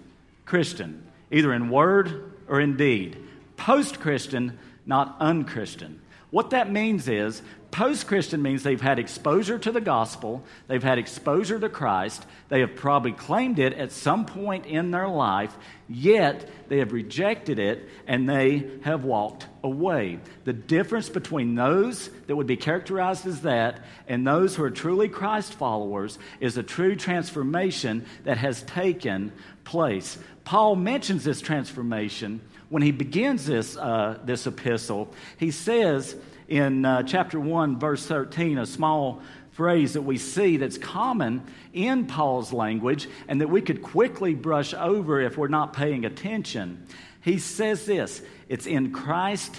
Christian, 0.44 1.04
either 1.30 1.52
in 1.52 1.68
word 1.68 2.32
or 2.48 2.60
in 2.60 2.76
deed. 2.76 3.18
Post 3.56 4.00
Christian, 4.00 4.58
not 4.84 5.16
unchristian. 5.18 6.00
What 6.30 6.50
that 6.50 6.70
means 6.70 7.08
is 7.08 7.42
post 7.76 8.06
Christian 8.06 8.40
means 8.40 8.62
they've 8.62 8.80
had 8.80 8.98
exposure 8.98 9.58
to 9.58 9.70
the 9.70 9.82
gospel, 9.82 10.42
they've 10.66 10.82
had 10.82 10.96
exposure 10.96 11.60
to 11.60 11.68
Christ, 11.68 12.24
they 12.48 12.60
have 12.60 12.74
probably 12.74 13.12
claimed 13.12 13.58
it 13.58 13.74
at 13.74 13.92
some 13.92 14.24
point 14.24 14.64
in 14.64 14.92
their 14.92 15.08
life, 15.08 15.54
yet 15.86 16.48
they 16.68 16.78
have 16.78 16.94
rejected 16.94 17.58
it 17.58 17.86
and 18.06 18.26
they 18.26 18.66
have 18.82 19.04
walked 19.04 19.46
away. 19.62 20.20
The 20.44 20.54
difference 20.54 21.10
between 21.10 21.54
those 21.54 22.08
that 22.26 22.34
would 22.34 22.46
be 22.46 22.56
characterized 22.56 23.26
as 23.26 23.42
that 23.42 23.84
and 24.08 24.26
those 24.26 24.56
who 24.56 24.64
are 24.64 24.70
truly 24.70 25.10
Christ 25.10 25.52
followers 25.52 26.18
is 26.40 26.56
a 26.56 26.62
true 26.62 26.96
transformation 26.96 28.06
that 28.24 28.38
has 28.38 28.62
taken 28.62 29.32
place. 29.64 30.16
Paul 30.44 30.76
mentions 30.76 31.24
this 31.24 31.42
transformation 31.42 32.40
when 32.68 32.82
he 32.82 32.90
begins 32.90 33.46
this, 33.46 33.76
uh, 33.76 34.18
this 34.24 34.46
epistle, 34.46 35.12
he 35.36 35.50
says 35.50 36.16
in 36.48 36.84
uh, 36.84 37.02
chapter 37.02 37.40
1, 37.40 37.78
verse 37.78 38.06
13, 38.06 38.58
a 38.58 38.66
small 38.66 39.22
phrase 39.52 39.94
that 39.94 40.02
we 40.02 40.18
see 40.18 40.58
that's 40.58 40.76
common 40.78 41.42
in 41.72 42.06
Paul's 42.06 42.52
language 42.52 43.08
and 43.26 43.40
that 43.40 43.48
we 43.48 43.62
could 43.62 43.82
quickly 43.82 44.34
brush 44.34 44.74
over 44.74 45.20
if 45.20 45.38
we're 45.38 45.48
not 45.48 45.72
paying 45.72 46.04
attention. 46.04 46.86
He 47.22 47.38
says 47.38 47.86
this 47.86 48.22
it's 48.48 48.66
in 48.66 48.92
Christ 48.92 49.54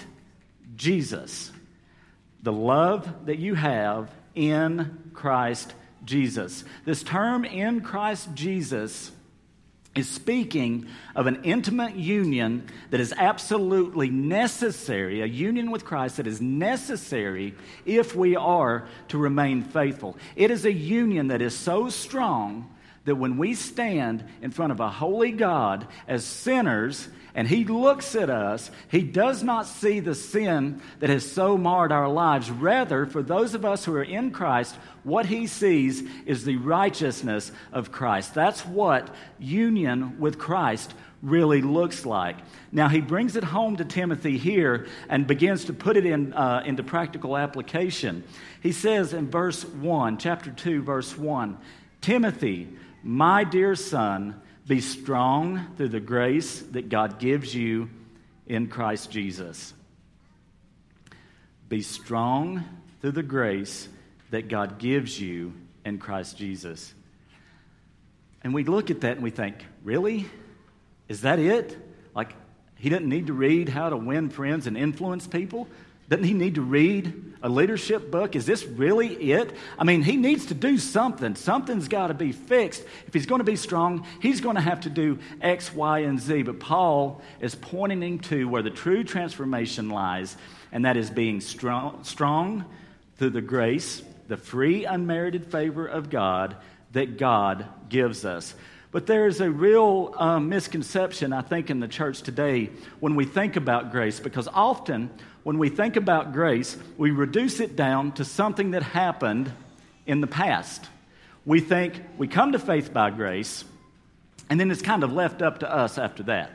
Jesus, 0.76 1.50
the 2.42 2.52
love 2.52 3.26
that 3.26 3.38
you 3.38 3.54
have 3.54 4.10
in 4.34 5.10
Christ 5.14 5.74
Jesus. 6.04 6.64
This 6.84 7.02
term 7.02 7.44
in 7.44 7.80
Christ 7.80 8.28
Jesus 8.34 9.10
is 9.94 10.08
speaking 10.08 10.86
of 11.16 11.26
an 11.26 11.42
intimate 11.42 11.96
union 11.96 12.68
that 12.90 13.00
is 13.00 13.12
absolutely 13.16 14.10
necessary, 14.10 15.22
a 15.22 15.26
union 15.26 15.70
with 15.70 15.84
Christ 15.84 16.18
that 16.18 16.26
is 16.26 16.40
necessary 16.40 17.54
if 17.84 18.14
we 18.14 18.36
are 18.36 18.86
to 19.08 19.18
remain 19.18 19.62
faithful. 19.62 20.16
It 20.36 20.50
is 20.50 20.64
a 20.64 20.72
union 20.72 21.28
that 21.28 21.42
is 21.42 21.56
so 21.56 21.88
strong 21.88 22.72
that 23.06 23.16
when 23.16 23.38
we 23.38 23.54
stand 23.54 24.22
in 24.42 24.50
front 24.50 24.70
of 24.70 24.80
a 24.80 24.90
holy 24.90 25.32
God 25.32 25.86
as 26.06 26.24
sinners 26.24 27.08
and 27.38 27.46
He 27.46 27.64
looks 27.64 28.16
at 28.16 28.30
us, 28.30 28.68
He 28.90 29.02
does 29.02 29.44
not 29.44 29.68
see 29.68 30.00
the 30.00 30.16
sin 30.16 30.82
that 30.98 31.08
has 31.08 31.30
so 31.30 31.56
marred 31.56 31.92
our 31.92 32.08
lives. 32.08 32.50
Rather, 32.50 33.06
for 33.06 33.22
those 33.22 33.54
of 33.54 33.64
us 33.64 33.84
who 33.84 33.94
are 33.94 34.02
in 34.02 34.32
Christ, 34.32 34.74
what 35.04 35.26
He 35.26 35.46
sees 35.46 36.02
is 36.26 36.44
the 36.44 36.56
righteousness 36.56 37.52
of 37.70 37.92
Christ. 37.92 38.34
That's 38.34 38.66
what 38.66 39.14
union 39.38 40.18
with 40.18 40.36
Christ 40.36 40.92
really 41.22 41.62
looks 41.62 42.04
like. 42.04 42.38
Now, 42.72 42.88
he 42.88 43.00
brings 43.00 43.36
it 43.36 43.44
home 43.44 43.76
to 43.76 43.84
Timothy 43.84 44.36
here 44.36 44.88
and 45.08 45.24
begins 45.24 45.66
to 45.66 45.72
put 45.72 45.96
it 45.96 46.06
in, 46.06 46.32
uh, 46.32 46.64
into 46.66 46.82
practical 46.82 47.36
application. 47.36 48.24
He 48.60 48.72
says 48.72 49.12
in 49.12 49.30
verse 49.30 49.64
1, 49.64 50.18
chapter 50.18 50.50
2, 50.50 50.82
verse 50.82 51.16
1 51.16 51.56
Timothy, 52.00 52.68
my 53.04 53.44
dear 53.44 53.76
son, 53.76 54.42
be 54.68 54.82
strong 54.82 55.66
through 55.76 55.88
the 55.88 55.98
grace 55.98 56.60
that 56.60 56.90
God 56.90 57.18
gives 57.18 57.54
you 57.54 57.88
in 58.46 58.68
Christ 58.68 59.10
Jesus. 59.10 59.72
Be 61.70 61.80
strong 61.80 62.64
through 63.00 63.12
the 63.12 63.22
grace 63.22 63.88
that 64.30 64.48
God 64.48 64.78
gives 64.78 65.18
you 65.18 65.54
in 65.86 65.98
Christ 65.98 66.36
Jesus. 66.36 66.92
And 68.42 68.52
we 68.52 68.62
look 68.64 68.90
at 68.90 69.00
that 69.00 69.12
and 69.12 69.22
we 69.22 69.30
think, 69.30 69.56
really? 69.82 70.26
Is 71.08 71.22
that 71.22 71.38
it? 71.38 71.76
Like, 72.14 72.34
he 72.76 72.90
doesn't 72.90 73.08
need 73.08 73.28
to 73.28 73.32
read 73.32 73.70
how 73.70 73.88
to 73.88 73.96
win 73.96 74.28
friends 74.28 74.66
and 74.66 74.76
influence 74.76 75.26
people? 75.26 75.66
Doesn't 76.08 76.24
he 76.24 76.32
need 76.32 76.54
to 76.54 76.62
read 76.62 77.34
a 77.42 77.48
leadership 77.48 78.10
book? 78.10 78.34
Is 78.34 78.46
this 78.46 78.64
really 78.64 79.32
it? 79.32 79.52
I 79.78 79.84
mean, 79.84 80.02
he 80.02 80.16
needs 80.16 80.46
to 80.46 80.54
do 80.54 80.78
something. 80.78 81.34
Something's 81.34 81.86
got 81.86 82.08
to 82.08 82.14
be 82.14 82.32
fixed. 82.32 82.82
If 83.06 83.14
he's 83.14 83.26
going 83.26 83.40
to 83.40 83.44
be 83.44 83.56
strong, 83.56 84.06
he's 84.20 84.40
going 84.40 84.56
to 84.56 84.62
have 84.62 84.80
to 84.80 84.90
do 84.90 85.18
X, 85.40 85.72
Y, 85.72 86.00
and 86.00 86.18
Z. 86.18 86.42
But 86.42 86.60
Paul 86.60 87.20
is 87.40 87.54
pointing 87.54 88.02
him 88.02 88.18
to 88.20 88.48
where 88.48 88.62
the 88.62 88.70
true 88.70 89.04
transformation 89.04 89.90
lies, 89.90 90.36
and 90.72 90.84
that 90.84 90.96
is 90.96 91.10
being 91.10 91.40
strong, 91.40 92.02
strong 92.04 92.64
through 93.16 93.30
the 93.30 93.42
grace, 93.42 94.02
the 94.28 94.36
free, 94.36 94.84
unmerited 94.86 95.46
favor 95.46 95.86
of 95.86 96.10
God 96.10 96.56
that 96.92 97.18
God 97.18 97.66
gives 97.88 98.24
us. 98.24 98.54
But 98.90 99.06
there 99.06 99.26
is 99.26 99.42
a 99.42 99.50
real 99.50 100.14
um, 100.16 100.48
misconception, 100.48 101.34
I 101.34 101.42
think, 101.42 101.68
in 101.68 101.80
the 101.80 101.88
church 101.88 102.22
today 102.22 102.70
when 103.00 103.14
we 103.14 103.26
think 103.26 103.56
about 103.56 103.92
grace, 103.92 104.18
because 104.18 104.48
often 104.48 105.10
when 105.48 105.56
we 105.56 105.70
think 105.70 105.96
about 105.96 106.34
grace, 106.34 106.76
we 106.98 107.10
reduce 107.10 107.58
it 107.58 107.74
down 107.74 108.12
to 108.12 108.22
something 108.22 108.72
that 108.72 108.82
happened 108.82 109.50
in 110.04 110.20
the 110.20 110.26
past. 110.26 110.84
We 111.46 111.60
think 111.60 112.02
we 112.18 112.28
come 112.28 112.52
to 112.52 112.58
faith 112.58 112.92
by 112.92 113.08
grace, 113.08 113.64
and 114.50 114.60
then 114.60 114.70
it's 114.70 114.82
kind 114.82 115.02
of 115.02 115.10
left 115.10 115.40
up 115.40 115.60
to 115.60 115.74
us 115.74 115.96
after 115.96 116.24
that. 116.24 116.50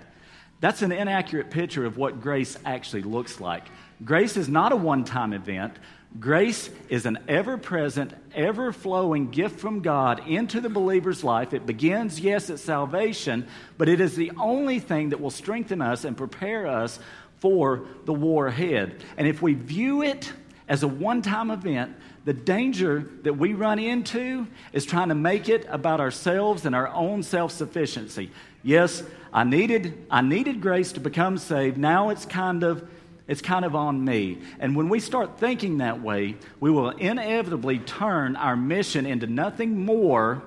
That's 0.60 0.84
an 0.84 0.92
inaccurate 0.92 1.50
picture 1.50 1.86
of 1.86 1.98
what 1.98 2.22
grace 2.22 2.56
actually 2.66 3.02
looks 3.02 3.40
like. 3.40 3.64
Grace 4.06 4.38
is 4.38 4.48
not 4.48 4.72
a 4.72 4.76
one 4.76 5.06
time 5.06 5.34
event. 5.34 5.74
Grace 6.20 6.70
is 6.88 7.08
an 7.08 7.18
ever 7.28 7.58
present, 7.58 8.14
ever 8.36 8.72
flowing 8.72 9.32
gift 9.32 9.60
from 9.60 9.80
God 9.80 10.28
into 10.28 10.62
the 10.62 10.70
believer's 10.70 11.24
life. 11.24 11.56
It 11.56 11.66
begins, 11.66 12.20
yes, 12.20 12.52
at 12.52 12.60
salvation, 12.60 13.48
but 13.80 13.90
it 13.90 14.00
is 14.00 14.16
the 14.16 14.32
only 14.38 14.78
thing 14.78 15.10
that 15.10 15.20
will 15.20 15.32
strengthen 15.32 15.82
us 15.82 16.06
and 16.06 16.16
prepare 16.16 16.68
us 16.68 17.00
for 17.44 17.82
the 18.06 18.14
war 18.14 18.48
ahead. 18.48 19.04
And 19.18 19.28
if 19.28 19.42
we 19.42 19.54
view 19.54 20.02
it 20.02 20.32
as 20.70 20.82
a 20.82 20.88
one 20.88 21.22
time 21.22 21.52
event, 21.52 21.94
the 22.24 22.32
danger 22.32 23.06
that 23.24 23.34
we 23.34 23.54
run 23.54 23.80
into 23.80 24.48
is 24.72 24.86
trying 24.86 25.10
to 25.10 25.16
make 25.16 25.50
it 25.50 25.66
about 25.68 26.00
ourselves 26.00 26.66
and 26.66 26.74
our 26.74 26.88
own 26.88 27.22
self 27.22 27.52
sufficiency. 27.52 28.32
Yes, 28.64 29.04
I 29.34 29.44
needed, 29.44 30.06
I 30.10 30.22
needed 30.22 30.62
grace 30.62 30.94
to 30.94 31.02
become 31.02 31.38
saved. 31.38 31.78
Now 31.78 32.12
it's 32.12 32.26
kind 32.26 32.64
of 32.64 32.88
it's 33.28 33.42
kind 33.42 33.66
of 33.66 33.76
on 33.76 34.06
me. 34.06 34.38
And 34.62 34.74
when 34.74 34.88
we 34.88 35.02
start 35.02 35.38
thinking 35.38 35.80
that 35.80 36.02
way, 36.02 36.38
we 36.62 36.72
will 36.72 36.92
inevitably 36.92 37.80
turn 37.80 38.38
our 38.38 38.56
mission 38.56 39.06
into 39.06 39.28
nothing 39.28 39.84
more 39.84 40.42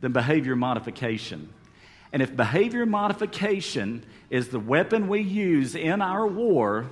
than 0.00 0.12
behavior 0.12 0.54
modification. 0.54 1.48
And 2.12 2.22
if 2.22 2.34
behavior 2.34 2.86
modification 2.86 4.04
is 4.30 4.48
the 4.48 4.60
weapon 4.60 5.08
we 5.08 5.20
use 5.20 5.74
in 5.74 6.00
our 6.00 6.26
war, 6.26 6.86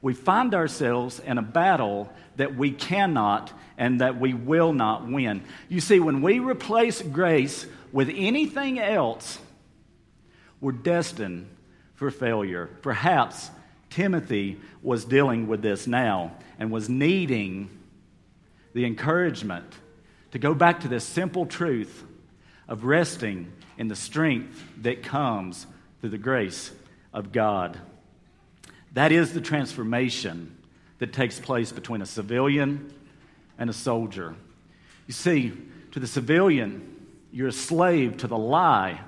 we 0.00 0.14
find 0.14 0.54
ourselves 0.54 1.20
in 1.20 1.38
a 1.38 1.42
battle 1.42 2.12
that 2.36 2.56
we 2.56 2.72
cannot 2.72 3.52
and 3.78 4.00
that 4.00 4.18
we 4.18 4.34
will 4.34 4.72
not 4.72 5.06
win. 5.08 5.44
You 5.68 5.80
see, 5.80 6.00
when 6.00 6.22
we 6.22 6.38
replace 6.38 7.02
grace 7.02 7.66
with 7.92 8.10
anything 8.12 8.78
else, 8.78 9.38
we're 10.60 10.72
destined 10.72 11.48
for 11.94 12.10
failure. 12.10 12.68
Perhaps 12.82 13.50
Timothy 13.90 14.58
was 14.82 15.04
dealing 15.04 15.46
with 15.46 15.62
this 15.62 15.86
now 15.86 16.32
and 16.58 16.70
was 16.70 16.88
needing 16.88 17.70
the 18.72 18.84
encouragement 18.84 19.66
to 20.32 20.38
go 20.38 20.54
back 20.54 20.80
to 20.80 20.88
this 20.88 21.04
simple 21.04 21.46
truth 21.46 22.04
of 22.72 22.84
resting 22.84 23.52
in 23.76 23.88
the 23.88 23.94
strength 23.94 24.64
that 24.80 25.02
comes 25.02 25.66
through 26.00 26.08
the 26.08 26.16
grace 26.16 26.72
of 27.12 27.30
God. 27.30 27.78
That 28.94 29.12
is 29.12 29.34
the 29.34 29.42
transformation 29.42 30.56
that 30.98 31.12
takes 31.12 31.38
place 31.38 31.70
between 31.70 32.00
a 32.00 32.06
civilian 32.06 32.90
and 33.58 33.68
a 33.68 33.74
soldier. 33.74 34.34
You 35.06 35.12
see, 35.12 35.52
to 35.90 36.00
the 36.00 36.06
civilian, 36.06 37.08
you're 37.30 37.48
a 37.48 37.52
slave 37.52 38.16
to 38.18 38.26
the 38.26 38.38
lie 38.38 39.02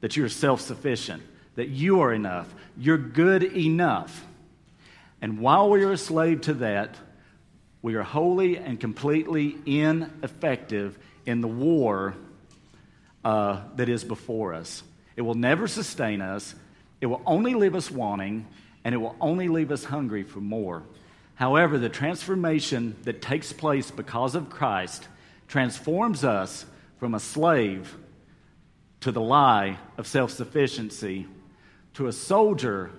that 0.00 0.16
you're 0.16 0.28
self 0.28 0.60
sufficient, 0.60 1.22
that 1.54 1.68
you 1.68 2.00
are 2.00 2.12
enough, 2.12 2.52
you're 2.76 2.98
good 2.98 3.44
enough. 3.44 4.26
And 5.22 5.38
while 5.38 5.70
we 5.70 5.84
are 5.84 5.92
a 5.92 5.96
slave 5.96 6.40
to 6.42 6.54
that, 6.54 6.96
we 7.82 7.94
are 7.94 8.02
wholly 8.02 8.58
and 8.58 8.80
completely 8.80 9.58
ineffective 9.64 10.98
in 11.24 11.40
the 11.40 11.46
war 11.46 12.16
uh, 13.24 13.60
that 13.76 13.88
is 13.88 14.04
before 14.04 14.54
us. 14.54 14.82
It 15.16 15.22
will 15.22 15.34
never 15.34 15.66
sustain 15.66 16.20
us, 16.20 16.54
it 17.00 17.06
will 17.06 17.22
only 17.26 17.54
leave 17.54 17.74
us 17.74 17.90
wanting, 17.90 18.46
and 18.84 18.94
it 18.94 18.98
will 18.98 19.16
only 19.20 19.48
leave 19.48 19.70
us 19.70 19.84
hungry 19.84 20.22
for 20.22 20.40
more. 20.40 20.82
However, 21.36 21.78
the 21.78 21.88
transformation 21.88 22.96
that 23.02 23.20
takes 23.20 23.52
place 23.52 23.90
because 23.90 24.34
of 24.34 24.50
Christ 24.50 25.08
transforms 25.48 26.24
us 26.24 26.64
from 26.98 27.14
a 27.14 27.20
slave 27.20 27.96
to 29.00 29.12
the 29.12 29.20
lie 29.20 29.78
of 29.98 30.06
self 30.06 30.30
sufficiency 30.30 31.26
to 31.94 32.06
a 32.06 32.12
soldier 32.12 32.90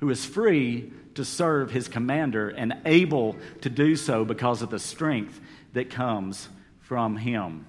who 0.00 0.10
is 0.10 0.24
free 0.24 0.92
to 1.14 1.24
serve 1.24 1.70
his 1.70 1.88
commander 1.88 2.48
and 2.48 2.76
able 2.84 3.36
to 3.62 3.70
do 3.70 3.96
so 3.96 4.24
because 4.24 4.62
of 4.62 4.70
the 4.70 4.78
strength 4.78 5.40
that 5.72 5.90
comes 5.90 6.48
from 6.80 7.16
him. 7.16 7.66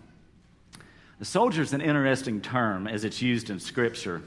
The 1.19 1.25
soldier 1.25 1.63
is 1.63 1.73
an 1.73 1.81
interesting 1.81 2.41
term 2.41 2.85
as 2.85 3.03
it's 3.03 3.23
used 3.23 3.49
in 3.49 3.59
Scripture. 3.59 4.21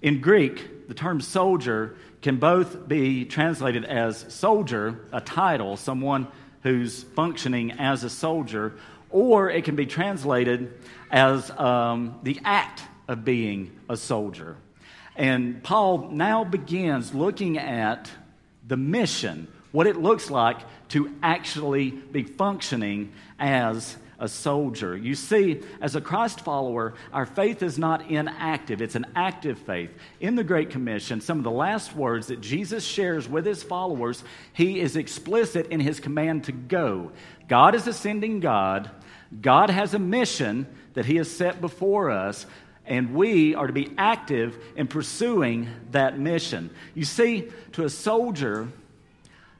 In 0.00 0.20
Greek, 0.20 0.86
the 0.86 0.94
term 0.94 1.20
soldier 1.20 1.96
can 2.22 2.36
both 2.36 2.86
be 2.86 3.24
translated 3.24 3.84
as 3.84 4.24
soldier, 4.32 5.00
a 5.12 5.20
title, 5.20 5.76
someone 5.76 6.28
who's 6.62 7.02
functioning 7.02 7.72
as 7.72 8.04
a 8.04 8.10
soldier, 8.10 8.74
or 9.10 9.50
it 9.50 9.64
can 9.64 9.74
be 9.74 9.84
translated 9.84 10.78
as 11.10 11.50
um, 11.50 12.20
the 12.22 12.38
act 12.44 12.82
of 13.08 13.24
being 13.24 13.76
a 13.88 13.96
soldier. 13.96 14.56
And 15.16 15.60
Paul 15.60 16.10
now 16.12 16.44
begins 16.44 17.14
looking 17.14 17.58
at 17.58 18.12
the 18.64 18.76
mission, 18.76 19.48
what 19.72 19.88
it 19.88 19.96
looks 19.96 20.30
like 20.30 20.58
to 20.90 21.12
actually 21.20 21.90
be 21.90 22.22
functioning 22.22 23.12
as 23.40 23.96
a 24.18 24.28
soldier. 24.28 24.96
You 24.96 25.14
see, 25.14 25.60
as 25.80 25.96
a 25.96 26.00
Christ 26.00 26.40
follower, 26.40 26.94
our 27.12 27.26
faith 27.26 27.62
is 27.62 27.78
not 27.78 28.10
inactive, 28.10 28.80
it's 28.80 28.94
an 28.94 29.06
active 29.14 29.58
faith. 29.58 29.90
In 30.20 30.36
the 30.36 30.44
Great 30.44 30.70
Commission, 30.70 31.20
some 31.20 31.38
of 31.38 31.44
the 31.44 31.50
last 31.50 31.94
words 31.94 32.28
that 32.28 32.40
Jesus 32.40 32.84
shares 32.84 33.28
with 33.28 33.44
his 33.44 33.62
followers, 33.62 34.22
he 34.52 34.80
is 34.80 34.96
explicit 34.96 35.68
in 35.68 35.80
his 35.80 36.00
command 36.00 36.44
to 36.44 36.52
go. 36.52 37.12
God 37.48 37.74
is 37.74 37.86
a 37.86 37.92
sending 37.92 38.40
God, 38.40 38.90
God 39.40 39.70
has 39.70 39.94
a 39.94 39.98
mission 39.98 40.66
that 40.94 41.04
he 41.04 41.16
has 41.16 41.30
set 41.30 41.60
before 41.60 42.10
us. 42.10 42.46
And 42.88 43.14
we 43.14 43.56
are 43.56 43.66
to 43.66 43.72
be 43.72 43.90
active 43.98 44.56
in 44.76 44.86
pursuing 44.86 45.68
that 45.90 46.20
mission. 46.20 46.70
You 46.94 47.04
see, 47.04 47.50
to 47.72 47.84
a 47.84 47.90
soldier, 47.90 48.68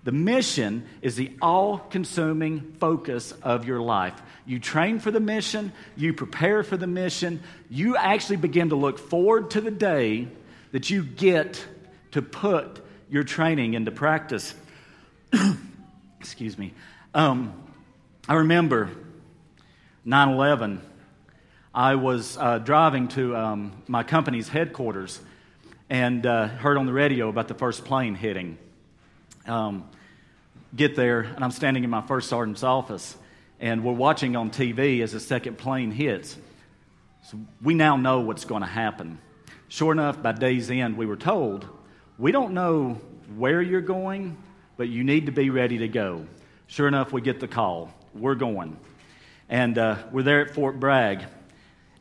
the 0.06 0.12
mission 0.12 0.84
is 1.02 1.16
the 1.16 1.32
all 1.42 1.78
consuming 1.78 2.60
focus 2.78 3.32
of 3.42 3.66
your 3.66 3.80
life. 3.80 4.14
You 4.46 4.60
train 4.60 5.00
for 5.00 5.10
the 5.10 5.18
mission, 5.18 5.72
you 5.96 6.12
prepare 6.12 6.62
for 6.62 6.76
the 6.76 6.86
mission, 6.86 7.42
you 7.68 7.96
actually 7.96 8.36
begin 8.36 8.68
to 8.68 8.76
look 8.76 9.00
forward 9.00 9.50
to 9.50 9.60
the 9.60 9.72
day 9.72 10.28
that 10.70 10.90
you 10.90 11.02
get 11.02 11.66
to 12.12 12.22
put 12.22 12.78
your 13.10 13.24
training 13.24 13.74
into 13.74 13.90
practice. 13.90 14.54
Excuse 16.20 16.56
me. 16.56 16.72
Um, 17.12 17.52
I 18.28 18.34
remember 18.34 18.90
9 20.04 20.28
11. 20.28 20.82
I 21.74 21.96
was 21.96 22.38
uh, 22.38 22.58
driving 22.58 23.08
to 23.08 23.36
um, 23.36 23.82
my 23.88 24.04
company's 24.04 24.48
headquarters 24.48 25.18
and 25.90 26.24
uh, 26.24 26.46
heard 26.46 26.76
on 26.76 26.86
the 26.86 26.92
radio 26.92 27.28
about 27.28 27.48
the 27.48 27.54
first 27.54 27.84
plane 27.84 28.14
hitting. 28.14 28.58
Um, 29.46 29.88
get 30.74 30.96
there, 30.96 31.20
and 31.20 31.44
I'm 31.44 31.52
standing 31.52 31.84
in 31.84 31.90
my 31.90 32.02
first 32.02 32.28
sergeant's 32.28 32.62
office, 32.62 33.16
and 33.60 33.84
we're 33.84 33.92
watching 33.92 34.34
on 34.34 34.50
TV 34.50 35.02
as 35.02 35.12
the 35.12 35.20
second 35.20 35.56
plane 35.56 35.90
hits. 35.92 36.36
So 37.30 37.38
we 37.62 37.74
now 37.74 37.96
know 37.96 38.20
what's 38.20 38.44
going 38.44 38.62
to 38.62 38.68
happen. 38.68 39.18
Sure 39.68 39.92
enough, 39.92 40.20
by 40.22 40.32
day's 40.32 40.70
end, 40.70 40.96
we 40.96 41.06
were 41.06 41.16
told, 41.16 41.66
we 42.18 42.32
don't 42.32 42.54
know 42.54 43.00
where 43.36 43.62
you're 43.62 43.80
going, 43.80 44.36
but 44.76 44.88
you 44.88 45.04
need 45.04 45.26
to 45.26 45.32
be 45.32 45.50
ready 45.50 45.78
to 45.78 45.88
go. 45.88 46.26
Sure 46.66 46.88
enough, 46.88 47.12
we 47.12 47.20
get 47.20 47.40
the 47.40 47.48
call. 47.48 47.92
We're 48.14 48.34
going. 48.34 48.76
And 49.48 49.78
uh, 49.78 49.98
we're 50.10 50.22
there 50.22 50.44
at 50.44 50.54
Fort 50.54 50.80
Bragg, 50.80 51.22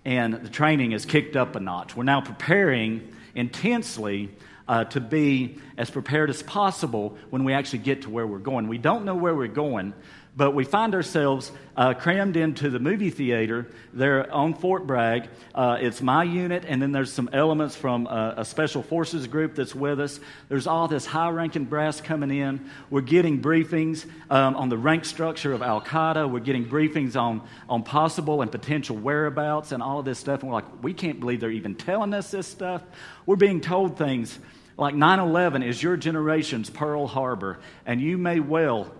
and 0.03 0.33
the 0.33 0.49
training 0.49 0.93
is 0.93 1.05
kicked 1.05 1.35
up 1.35 1.55
a 1.55 1.59
notch. 1.59 1.95
We're 1.95 2.03
now 2.03 2.21
preparing 2.21 3.15
intensely 3.35 4.31
uh, 4.67 4.85
to 4.85 4.99
be 4.99 5.57
as 5.77 5.89
prepared 5.89 6.29
as 6.29 6.41
possible 6.43 7.17
when 7.29 7.43
we 7.43 7.53
actually 7.53 7.79
get 7.79 8.03
to 8.03 8.09
where 8.09 8.25
we're 8.25 8.39
going. 8.39 8.67
We 8.67 8.77
don't 8.77 9.05
know 9.05 9.15
where 9.15 9.35
we're 9.35 9.47
going, 9.47 9.93
but 10.37 10.51
we 10.51 10.65
find 10.65 10.93
ourselves 10.93 11.49
uh, 11.77 11.93
crammed 11.93 12.35
into 12.35 12.69
the 12.69 12.79
movie 12.79 13.09
theater 13.09 13.67
there 13.93 14.29
on 14.33 14.53
Fort 14.53 14.85
Bragg. 14.85 15.29
Uh, 15.53 15.77
it's 15.79 16.01
my 16.01 16.25
unit, 16.25 16.65
and 16.67 16.81
then 16.81 16.91
there's 16.91 17.11
some 17.11 17.29
elements 17.31 17.75
from 17.75 18.05
a, 18.07 18.35
a 18.37 18.45
special 18.45 18.83
forces 18.83 19.27
group 19.27 19.55
that's 19.55 19.73
with 19.73 19.99
us. 20.01 20.19
There's 20.49 20.67
all 20.67 20.89
this 20.89 21.05
high 21.05 21.29
ranking 21.29 21.63
brass 21.63 22.01
coming 22.01 22.31
in. 22.31 22.69
We're 22.89 23.01
getting 23.01 23.41
briefings 23.41 24.05
um, 24.29 24.57
on 24.57 24.67
the 24.67 24.77
rank 24.77 25.05
structure 25.05 25.53
of 25.53 25.61
Al 25.61 25.79
Qaeda. 25.79 26.29
We're 26.29 26.39
getting 26.41 26.65
briefings 26.65 27.15
on, 27.15 27.41
on 27.69 27.83
possible 27.83 28.41
and 28.41 28.51
potential 28.51 28.97
whereabouts 28.97 29.71
and 29.71 29.81
all 29.81 29.99
of 29.99 30.05
this 30.05 30.19
stuff. 30.19 30.41
And 30.41 30.49
we're 30.49 30.55
like, 30.55 30.83
we 30.83 30.93
can't 30.93 31.21
believe 31.21 31.39
they're 31.39 31.49
even 31.49 31.75
telling 31.75 32.13
us 32.13 32.31
this 32.31 32.47
stuff. 32.47 32.83
We're 33.25 33.37
being 33.37 33.61
told 33.61 33.97
things 33.97 34.37
like 34.77 34.95
9 34.95 35.19
11 35.19 35.63
is 35.63 35.81
your 35.81 35.95
generation's 35.95 36.69
Pearl 36.69 37.07
Harbor, 37.07 37.59
and 37.85 38.01
you 38.01 38.17
may 38.17 38.41
well 38.41 38.91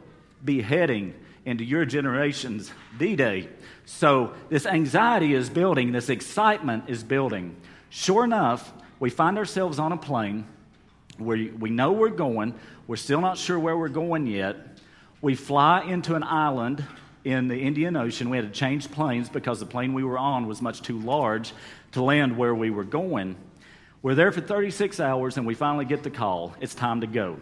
be 0.43 0.61
heading 0.61 1.13
into 1.45 1.63
your 1.63 1.85
generation's 1.85 2.71
D 2.97 3.15
Day. 3.15 3.47
So 3.85 4.33
this 4.49 4.65
anxiety 4.65 5.33
is 5.33 5.49
building, 5.49 5.91
this 5.91 6.09
excitement 6.09 6.85
is 6.87 7.03
building. 7.03 7.55
Sure 7.89 8.23
enough, 8.23 8.73
we 8.99 9.09
find 9.09 9.37
ourselves 9.37 9.79
on 9.79 9.91
a 9.91 9.97
plane 9.97 10.45
where 11.17 11.37
we 11.57 11.69
know 11.69 11.91
we're 11.91 12.09
going, 12.09 12.55
we're 12.87 12.95
still 12.95 13.21
not 13.21 13.37
sure 13.37 13.57
where 13.57 13.77
we're 13.77 13.87
going 13.89 14.27
yet. 14.27 14.57
We 15.21 15.35
fly 15.35 15.83
into 15.83 16.15
an 16.15 16.23
island 16.23 16.83
in 17.23 17.47
the 17.47 17.57
Indian 17.57 17.95
Ocean. 17.95 18.29
We 18.29 18.37
had 18.37 18.51
to 18.51 18.59
change 18.59 18.91
planes 18.91 19.29
because 19.29 19.59
the 19.59 19.65
plane 19.65 19.93
we 19.93 20.03
were 20.03 20.17
on 20.17 20.47
was 20.47 20.61
much 20.61 20.81
too 20.81 20.99
large 20.99 21.53
to 21.93 22.03
land 22.03 22.37
where 22.37 22.53
we 22.53 22.69
were 22.69 22.83
going. 22.83 23.35
We're 24.01 24.15
there 24.15 24.31
for 24.31 24.41
36 24.41 24.99
hours 24.99 25.37
and 25.37 25.47
we 25.47 25.55
finally 25.55 25.85
get 25.85 26.03
the 26.03 26.11
call. 26.11 26.55
It's 26.61 26.75
time 26.75 27.01
to 27.01 27.07
go. 27.07 27.37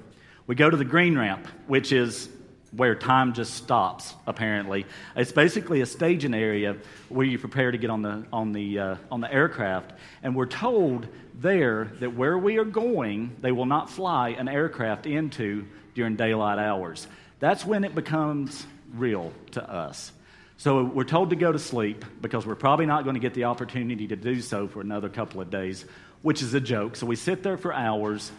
We 0.48 0.56
go 0.56 0.70
to 0.70 0.78
the 0.78 0.86
green 0.86 1.18
ramp, 1.18 1.48
which 1.68 1.92
is 1.92 2.30
where 2.76 2.96
time 2.96 3.34
just 3.34 3.54
stops, 3.54 4.16
apparently. 4.26 4.86
It's 5.16 5.32
basically 5.32 5.82
a 5.82 5.86
staging 5.86 6.34
area 6.34 6.76
where 7.10 7.26
you 7.26 7.38
prepare 7.38 7.72
to 7.72 7.78
get 7.78 7.90
on 7.90 8.02
the, 8.02 8.26
on 8.34 8.52
the, 8.52 8.80
uh, 8.80 8.96
on 9.12 9.22
the 9.22 9.32
aircraft. 9.32 9.94
And 10.24 10.36
we're 10.36 10.48
told 10.48 11.08
there 11.40 11.92
that 12.00 12.16
where 12.16 12.38
we 12.38 12.58
are 12.58 12.66
going, 12.66 13.36
they 13.42 13.52
will 13.52 13.68
not 13.68 13.90
fly 13.90 14.30
an 14.30 14.48
aircraft 14.48 15.06
into 15.06 15.66
during 15.94 16.16
daylight 16.16 16.58
hours. 16.58 17.08
That's 17.40 17.66
when 17.66 17.84
it 17.84 17.94
becomes 17.94 18.66
real 18.96 19.32
to 19.52 19.72
us. 19.72 20.12
So 20.58 20.84
we're 20.84 21.04
told 21.04 21.32
to 21.32 21.36
go 21.36 21.52
to 21.52 21.60
sleep 21.60 22.06
because 22.22 22.46
we're 22.46 22.56
probably 22.56 22.86
not 22.86 23.04
going 23.04 23.16
to 23.16 23.20
get 23.20 23.34
the 23.34 23.46
opportunity 23.46 24.08
to 24.08 24.16
do 24.16 24.42
so 24.42 24.68
for 24.68 24.82
another 24.82 25.10
couple 25.10 25.42
of 25.42 25.50
days, 25.50 25.86
which 26.22 26.42
is 26.42 26.54
a 26.54 26.60
joke. 26.62 26.96
So 26.96 27.06
we 27.06 27.18
sit 27.18 27.44
there 27.44 27.58
for 27.58 27.74
hours. 27.74 28.32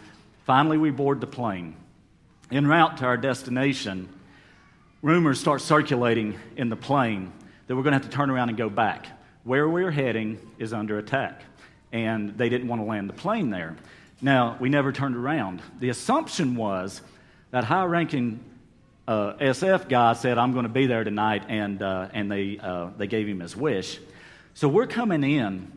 Finally, 0.45 0.77
we 0.77 0.91
board 0.91 1.21
the 1.21 1.27
plane. 1.27 1.75
En 2.51 2.67
route 2.67 2.97
to 2.97 3.05
our 3.05 3.17
destination, 3.17 4.09
rumors 5.05 5.39
start 5.39 5.61
circulating 5.61 6.35
in 6.57 6.67
the 6.69 6.75
plane 6.75 7.31
that 7.67 7.75
we're 7.75 7.83
going 7.83 7.91
to 7.91 7.99
have 7.99 8.09
to 8.09 8.17
turn 8.17 8.31
around 8.31 8.49
and 8.49 8.57
go 8.57 8.71
back. 8.71 9.05
Where 9.43 9.69
we're 9.69 9.91
heading 9.91 10.39
is 10.57 10.73
under 10.73 10.97
attack, 10.97 11.43
and 11.91 12.35
they 12.39 12.49
didn't 12.49 12.67
want 12.67 12.81
to 12.81 12.87
land 12.87 13.07
the 13.07 13.13
plane 13.13 13.51
there. 13.51 13.75
Now, 14.19 14.57
we 14.59 14.67
never 14.67 14.91
turned 14.91 15.15
around. 15.15 15.61
The 15.79 15.89
assumption 15.89 16.55
was 16.55 17.03
that 17.51 17.65
high 17.65 17.83
ranking 17.83 18.43
uh, 19.07 19.33
SF 19.33 19.89
guy 19.89 20.13
said, 20.13 20.39
I'm 20.39 20.53
going 20.53 20.63
to 20.63 20.69
be 20.69 20.87
there 20.87 21.03
tonight, 21.03 21.43
and, 21.49 21.83
uh, 21.83 22.09
and 22.11 22.31
they, 22.31 22.57
uh, 22.57 22.89
they 22.97 23.05
gave 23.05 23.27
him 23.27 23.41
his 23.41 23.55
wish. 23.55 23.99
So 24.55 24.67
we're 24.67 24.87
coming 24.87 25.23
in, 25.23 25.71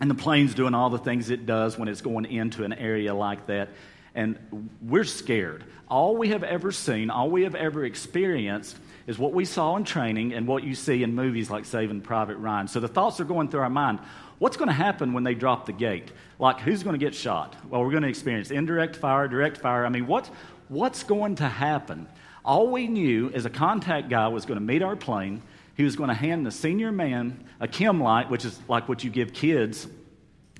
and 0.00 0.08
the 0.08 0.14
plane's 0.14 0.54
doing 0.54 0.74
all 0.74 0.90
the 0.90 0.98
things 0.98 1.30
it 1.30 1.44
does 1.44 1.76
when 1.76 1.88
it's 1.88 2.02
going 2.02 2.24
into 2.24 2.62
an 2.62 2.72
area 2.72 3.16
like 3.16 3.48
that 3.48 3.70
and 4.14 4.68
we're 4.82 5.04
scared. 5.04 5.64
All 5.88 6.16
we 6.16 6.28
have 6.28 6.42
ever 6.42 6.72
seen, 6.72 7.10
all 7.10 7.30
we 7.30 7.42
have 7.42 7.54
ever 7.54 7.84
experienced 7.84 8.76
is 9.06 9.18
what 9.18 9.32
we 9.32 9.44
saw 9.44 9.76
in 9.76 9.84
training 9.84 10.32
and 10.34 10.46
what 10.46 10.62
you 10.62 10.74
see 10.74 11.02
in 11.02 11.14
movies 11.14 11.50
like 11.50 11.64
Saving 11.64 12.00
Private 12.00 12.36
Ryan. 12.36 12.68
So 12.68 12.80
the 12.80 12.88
thoughts 12.88 13.20
are 13.20 13.24
going 13.24 13.48
through 13.48 13.60
our 13.60 13.70
mind. 13.70 13.98
What's 14.38 14.56
going 14.56 14.68
to 14.68 14.74
happen 14.74 15.12
when 15.12 15.24
they 15.24 15.34
drop 15.34 15.66
the 15.66 15.72
gate? 15.72 16.12
Like, 16.38 16.60
who's 16.60 16.82
going 16.82 16.98
to 16.98 17.04
get 17.04 17.14
shot? 17.14 17.56
Well, 17.68 17.82
we're 17.82 17.90
going 17.90 18.04
to 18.04 18.08
experience 18.08 18.50
indirect 18.50 18.96
fire, 18.96 19.28
direct 19.28 19.58
fire. 19.58 19.84
I 19.84 19.88
mean, 19.88 20.06
what, 20.06 20.30
what's 20.68 21.02
going 21.02 21.36
to 21.36 21.48
happen? 21.48 22.08
All 22.44 22.68
we 22.68 22.86
knew 22.86 23.28
is 23.30 23.44
a 23.44 23.50
contact 23.50 24.08
guy 24.08 24.28
was 24.28 24.46
going 24.46 24.58
to 24.58 24.64
meet 24.64 24.82
our 24.82 24.96
plane. 24.96 25.42
he 25.76 25.82
was 25.82 25.96
going 25.96 26.08
to 26.08 26.14
hand 26.14 26.46
the 26.46 26.50
senior 26.50 26.90
man 26.90 27.44
a 27.58 27.68
chem 27.68 28.02
light, 28.02 28.30
which 28.30 28.44
is 28.44 28.58
like 28.68 28.88
what 28.88 29.04
you 29.04 29.10
give 29.10 29.32
kids 29.32 29.86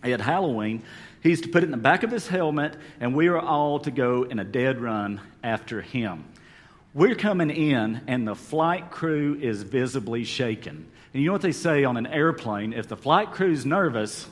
at 0.02 0.20
Halloween. 0.20 0.82
He's 1.22 1.42
to 1.42 1.48
put 1.48 1.62
it 1.62 1.66
in 1.66 1.70
the 1.70 1.76
back 1.76 2.02
of 2.02 2.10
his 2.10 2.26
helmet, 2.26 2.76
and 2.98 3.14
we 3.14 3.28
are 3.28 3.38
all 3.38 3.80
to 3.80 3.90
go 3.90 4.22
in 4.22 4.38
a 4.38 4.44
dead 4.44 4.80
run 4.80 5.20
after 5.42 5.82
him. 5.82 6.24
We're 6.94 7.14
coming 7.14 7.50
in, 7.50 8.00
and 8.06 8.26
the 8.26 8.34
flight 8.34 8.90
crew 8.90 9.38
is 9.40 9.62
visibly 9.62 10.24
shaken. 10.24 10.86
And 11.12 11.22
you 11.22 11.26
know 11.26 11.32
what 11.32 11.42
they 11.42 11.52
say 11.52 11.84
on 11.84 11.96
an 11.96 12.06
airplane? 12.06 12.72
If 12.72 12.88
the 12.88 12.96
flight 12.96 13.32
crew's 13.32 13.66
nervous, 13.66 14.26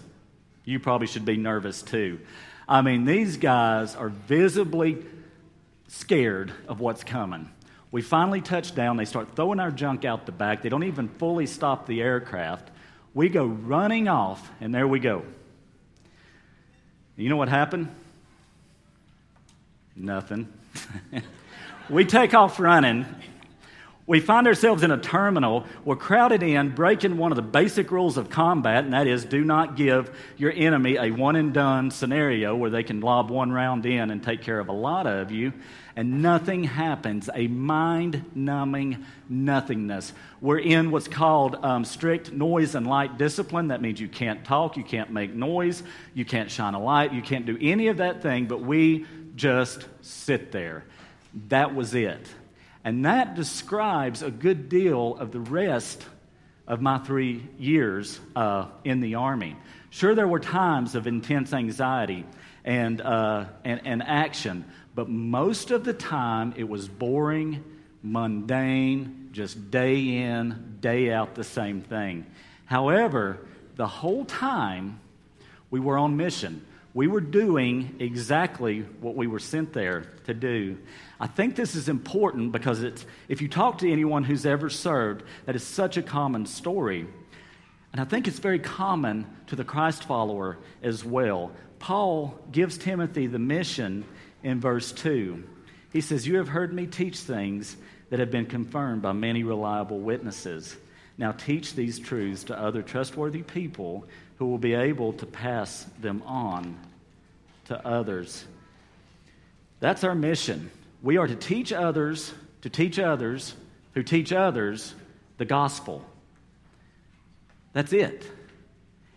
you 0.65 0.81
probably 0.81 1.07
should 1.07 1.25
be 1.25 1.37
nervous 1.37 1.83
too. 1.83 2.21
I 2.69 2.83
mean, 2.83 3.05
these 3.05 3.37
guys 3.37 3.95
are 3.95 4.09
visibly 4.09 5.05
scared 5.89 6.53
of 6.69 6.81
what's 6.81 7.05
coming. 7.05 7.51
We 7.91 8.03
finally 8.03 8.41
touch 8.41 8.75
down. 8.75 8.97
They 8.97 9.07
start 9.07 9.35
throwing 9.35 9.61
our 9.61 9.71
junk 9.71 10.05
out 10.05 10.27
the 10.27 10.33
back. 10.33 10.63
They 10.63 10.69
don't 10.69 10.85
even 10.85 11.09
fully 11.09 11.47
stop 11.47 11.87
the 11.87 12.03
aircraft. 12.03 12.71
We 13.15 13.29
go 13.29 13.47
running 13.47 14.09
off, 14.09 14.51
and 14.61 14.75
there 14.75 14.87
we 14.87 15.01
go. 15.01 15.23
You 17.19 17.29
know 17.29 17.37
what 17.37 17.49
happened? 17.49 17.89
Nothing. 19.97 20.47
we 21.91 22.05
take 22.05 22.33
off 22.33 22.61
running. 22.61 23.07
We 24.09 24.21
find 24.21 24.47
ourselves 24.47 24.83
in 24.83 24.91
a 24.91 24.99
terminal. 24.99 25.67
We're 25.85 25.95
crowded 25.95 26.43
in, 26.43 26.71
breaking 26.75 27.19
one 27.19 27.31
of 27.31 27.37
the 27.37 27.43
basic 27.43 27.91
rules 27.93 28.17
of 28.17 28.31
combat, 28.31 28.83
and 28.83 28.93
that 28.95 29.07
is 29.07 29.25
do 29.25 29.45
not 29.45 29.77
give 29.77 30.11
your 30.37 30.51
enemy 30.51 30.97
a 30.97 31.11
one 31.13 31.37
and 31.37 31.53
done 31.53 31.91
scenario 31.91 32.57
where 32.57 32.71
they 32.71 32.83
can 32.83 33.01
lob 33.01 33.31
one 33.31 33.53
round 33.53 33.87
in 33.87 34.11
and 34.11 34.23
take 34.23 34.43
care 34.43 34.59
of 34.59 34.69
a 34.69 34.73
lot 34.73 35.07
of 35.07 35.31
you 35.31 35.53
and 35.99 36.23
nothing 36.23 36.63
happens, 36.63 37.29
a 37.35 37.49
mind 37.49 38.25
numbing 38.33 39.05
nothingness. 39.29 40.13
We're 40.41 40.61
in 40.61 40.93
what's 40.93 41.09
called 41.09 41.57
um, 41.65 41.85
strict 41.85 42.31
noise 42.31 42.77
and 42.77 42.87
light 42.87 43.19
discipline. 43.19 43.67
That 43.69 43.83
means 43.83 44.01
you 44.01 44.07
can't 44.07 44.45
talk, 44.45 44.77
you 44.77 44.85
can't 44.85 45.11
make 45.11 45.35
noise, 45.35 45.83
you 46.15 46.25
can't 46.25 46.53
shine 46.53 46.75
a 46.75 46.81
light, 46.81 47.13
you 47.13 47.21
can't 47.21 47.47
do 47.47 47.59
any 47.61 47.89
of 47.89 47.97
that 47.97 48.23
thing, 48.23 48.47
but 48.47 48.61
we 48.61 49.07
just 49.35 49.89
sit 50.01 50.53
there. 50.53 50.85
That 51.49 51.75
was 51.75 51.93
it. 51.97 52.29
And 52.89 53.05
that 53.05 53.35
describes 53.35 54.23
a 54.23 54.31
good 54.31 54.71
deal 54.71 55.15
of 55.19 55.31
the 55.31 55.41
rest 55.41 56.03
of 56.67 56.81
my 56.81 56.97
three 56.97 57.47
years 57.59 58.19
uh, 58.35 58.69
in 58.83 59.01
the 59.01 59.17
Army. 59.17 59.57
Sure, 59.91 60.15
there 60.15 60.27
were 60.27 60.41
times 60.41 60.95
of 60.95 61.07
intense 61.07 61.53
anxiety 61.53 62.25
and, 62.65 63.03
uh, 63.03 63.45
and, 63.63 63.83
and 63.85 64.03
action, 64.03 64.65
but 64.95 65.07
most 65.07 65.71
of 65.71 65.85
the 65.85 65.93
time, 65.93 66.55
it 66.57 66.67
was 66.67 66.89
boring, 66.89 67.63
mundane, 68.03 69.29
just 69.33 69.71
day 69.71 69.99
in, 70.23 70.79
day 70.81 71.13
out, 71.13 71.35
the 71.35 71.45
same 71.45 71.83
thing. 71.83 72.25
However, 72.65 73.39
the 73.77 73.87
whole 73.87 74.25
time, 74.25 74.99
we 75.71 75.79
were 75.79 75.99
on 75.99 76.17
mission. 76.17 76.65
We 76.95 77.07
were 77.07 77.21
doing 77.21 77.97
exactly 77.99 78.81
what 79.01 79.15
we 79.15 79.27
were 79.27 79.39
sent 79.39 79.73
there 79.73 80.07
to 80.25 80.35
do. 80.35 80.79
I 81.21 81.27
think 81.27 81.55
this 81.55 81.75
is 81.75 81.89
important 81.89 82.53
because 82.53 82.83
it's, 82.83 83.05
if 83.29 83.43
you 83.43 83.49
talk 83.49 83.79
to 83.79 83.91
anyone 83.91 84.25
who's 84.25 84.47
ever 84.47 84.71
served, 84.71 85.23
that 85.47 85.55
is 85.55 85.63
such 85.63 85.97
a 85.97 86.03
common 86.03 86.47
story. 86.47 87.07
And 87.93 88.01
I 88.01 88.05
think 88.05 88.27
it's 88.27 88.39
very 88.39 88.59
common 88.59 89.27
to 89.49 89.57
the 89.57 89.65
Christ 89.65 90.05
follower 90.05 90.59
as 90.83 91.05
well. 91.05 91.53
Paul 91.79 92.39
gives 92.51 92.79
Timothy 92.79 93.27
the 93.27 93.39
mission 93.39 94.05
in 94.43 94.61
verse 94.61 94.93
2. 94.93 95.45
He 95.93 96.01
says, 96.01 96.27
You 96.27 96.37
have 96.37 96.49
heard 96.49 96.73
me 96.73 96.87
teach 96.87 97.19
things 97.19 97.77
that 98.11 98.21
have 98.21 98.31
been 98.31 98.47
confirmed 98.47 99.03
by 99.03 99.13
many 99.13 99.43
reliable 99.43 100.01
witnesses. 100.01 100.77
Now 101.17 101.33
teach 101.33 101.75
these 101.75 101.99
truths 101.99 102.45
to 102.45 102.59
other 102.59 102.83
trustworthy 102.83 103.43
people 103.43 104.07
who 104.39 104.47
will 104.47 104.59
be 104.59 104.75
able 104.75 105.13
to 105.15 105.27
pass 105.27 105.85
them 106.01 106.23
on 106.25 106.79
to 107.67 107.87
others. 107.87 108.45
That's 109.81 110.05
our 110.05 110.15
mission. 110.15 110.71
We 111.03 111.17
are 111.17 111.27
to 111.27 111.37
teach 111.37 111.73
others, 111.73 112.33
to 112.63 112.71
teach 112.71 112.99
others 112.99 113.55
who 113.95 114.03
teach 114.03 114.33
others 114.33 114.95
the 115.39 115.45
gospel. 115.45 116.05
That's 117.73 117.93
it. 117.93 118.29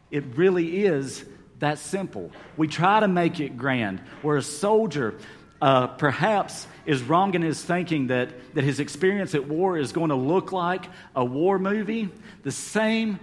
It 0.10 0.24
really 0.36 0.86
is 0.86 1.24
that 1.60 1.80
simple. 1.80 2.32
We 2.58 2.68
try 2.68 3.00
to 3.00 3.08
make 3.08 3.40
it 3.40 3.58
grand. 3.58 4.00
Where 4.22 4.38
a 4.38 4.42
soldier 4.42 5.16
uh, 5.62 5.88
perhaps 5.88 6.68
is 6.86 7.04
wrong 7.04 7.34
in 7.36 7.44
his 7.44 7.64
thinking 7.64 8.08
that, 8.08 8.56
that 8.56 8.64
his 8.64 8.80
experience 8.80 9.36
at 9.36 9.48
war 9.48 9.78
is 9.78 9.92
going 9.92 10.10
to 10.10 10.16
look 10.16 10.52
like 10.52 10.86
a 11.16 11.24
war 11.24 11.60
movie, 11.60 12.10
the 12.44 12.52
same 12.52 13.20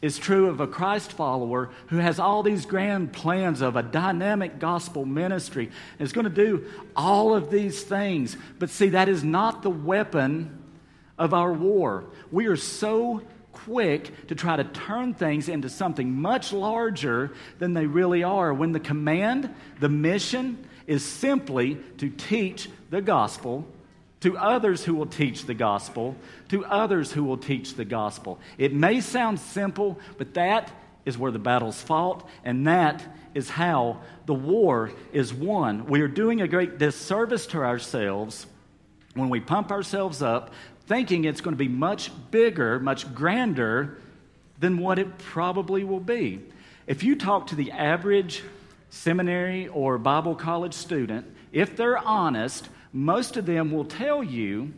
is 0.00 0.18
true 0.18 0.48
of 0.48 0.60
a 0.60 0.66
Christ 0.66 1.12
follower 1.12 1.70
who 1.88 1.96
has 1.96 2.20
all 2.20 2.42
these 2.42 2.66
grand 2.66 3.12
plans 3.12 3.60
of 3.60 3.76
a 3.76 3.82
dynamic 3.82 4.58
gospel 4.58 5.04
ministry 5.04 5.70
and 5.98 6.06
is 6.06 6.12
going 6.12 6.24
to 6.24 6.30
do 6.30 6.66
all 6.94 7.34
of 7.34 7.50
these 7.50 7.82
things. 7.82 8.36
But 8.58 8.70
see, 8.70 8.90
that 8.90 9.08
is 9.08 9.24
not 9.24 9.62
the 9.62 9.70
weapon 9.70 10.62
of 11.18 11.34
our 11.34 11.52
war. 11.52 12.04
We 12.30 12.46
are 12.46 12.56
so 12.56 13.22
quick 13.52 14.28
to 14.28 14.36
try 14.36 14.56
to 14.56 14.64
turn 14.64 15.14
things 15.14 15.48
into 15.48 15.68
something 15.68 16.12
much 16.12 16.52
larger 16.52 17.32
than 17.58 17.74
they 17.74 17.86
really 17.86 18.22
are 18.22 18.54
when 18.54 18.70
the 18.70 18.80
command, 18.80 19.52
the 19.80 19.88
mission, 19.88 20.64
is 20.86 21.04
simply 21.04 21.76
to 21.98 22.08
teach 22.08 22.70
the 22.90 23.02
gospel 23.02 23.66
to 24.20 24.36
others 24.36 24.84
who 24.84 24.94
will 24.94 25.06
teach 25.06 25.46
the 25.46 25.54
gospel, 25.54 26.16
to 26.48 26.64
others 26.64 27.12
who 27.12 27.24
will 27.24 27.36
teach 27.36 27.74
the 27.74 27.84
gospel. 27.84 28.38
It 28.56 28.72
may 28.72 29.00
sound 29.00 29.38
simple, 29.38 29.98
but 30.16 30.34
that 30.34 30.70
is 31.04 31.16
where 31.16 31.30
the 31.30 31.38
battle's 31.38 31.80
fought, 31.80 32.28
and 32.44 32.66
that 32.66 33.02
is 33.34 33.48
how 33.48 34.00
the 34.26 34.34
war 34.34 34.92
is 35.12 35.32
won. 35.32 35.86
We 35.86 36.00
are 36.00 36.08
doing 36.08 36.40
a 36.40 36.48
great 36.48 36.78
disservice 36.78 37.46
to 37.48 37.58
ourselves 37.58 38.46
when 39.14 39.28
we 39.28 39.40
pump 39.40 39.70
ourselves 39.70 40.22
up 40.22 40.52
thinking 40.88 41.24
it's 41.24 41.42
going 41.42 41.54
to 41.54 41.58
be 41.58 41.68
much 41.68 42.10
bigger, 42.30 42.80
much 42.80 43.14
grander 43.14 43.98
than 44.58 44.78
what 44.78 44.98
it 44.98 45.18
probably 45.18 45.84
will 45.84 46.00
be. 46.00 46.40
If 46.86 47.02
you 47.02 47.14
talk 47.14 47.48
to 47.48 47.54
the 47.54 47.70
average 47.72 48.42
seminary 48.88 49.68
or 49.68 49.98
Bible 49.98 50.34
college 50.34 50.72
student, 50.72 51.26
if 51.52 51.76
they're 51.76 51.98
honest, 51.98 52.68
most 52.92 53.36
of 53.36 53.46
them 53.46 53.70
will 53.70 53.84
tell 53.84 54.22
you 54.22 54.72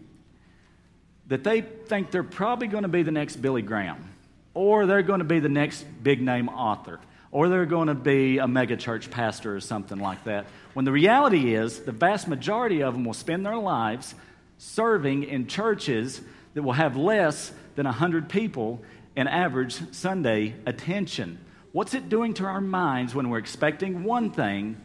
that 1.28 1.44
they 1.44 1.60
think 1.60 2.10
they're 2.10 2.22
probably 2.22 2.66
going 2.66 2.82
to 2.82 2.88
be 2.88 3.02
the 3.02 3.12
next 3.12 3.36
Billy 3.36 3.62
Graham, 3.62 4.10
or 4.52 4.86
they're 4.86 5.02
going 5.02 5.20
to 5.20 5.24
be 5.24 5.38
the 5.38 5.48
next 5.48 5.84
big 6.02 6.20
name 6.20 6.48
author, 6.48 6.98
or 7.30 7.48
they're 7.48 7.66
going 7.66 7.86
to 7.86 7.94
be 7.94 8.38
a 8.38 8.46
megachurch 8.46 9.10
pastor 9.10 9.54
or 9.54 9.60
something 9.60 9.98
like 9.98 10.24
that. 10.24 10.46
When 10.74 10.84
the 10.84 10.92
reality 10.92 11.54
is, 11.54 11.80
the 11.80 11.92
vast 11.92 12.26
majority 12.26 12.82
of 12.82 12.94
them 12.94 13.04
will 13.04 13.14
spend 13.14 13.46
their 13.46 13.56
lives 13.56 14.14
serving 14.58 15.24
in 15.24 15.46
churches 15.46 16.20
that 16.54 16.62
will 16.62 16.72
have 16.72 16.96
less 16.96 17.52
than 17.76 17.86
100 17.86 18.28
people 18.28 18.82
in 19.16 19.28
average 19.28 19.78
Sunday 19.94 20.54
attention. 20.66 21.38
What's 21.72 21.94
it 21.94 22.08
doing 22.08 22.34
to 22.34 22.44
our 22.44 22.60
minds 22.60 23.14
when 23.14 23.30
we're 23.30 23.38
expecting 23.38 24.02
one 24.02 24.30
thing? 24.30 24.76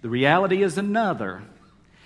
The 0.00 0.08
reality 0.08 0.62
is 0.62 0.78
another. 0.78 1.42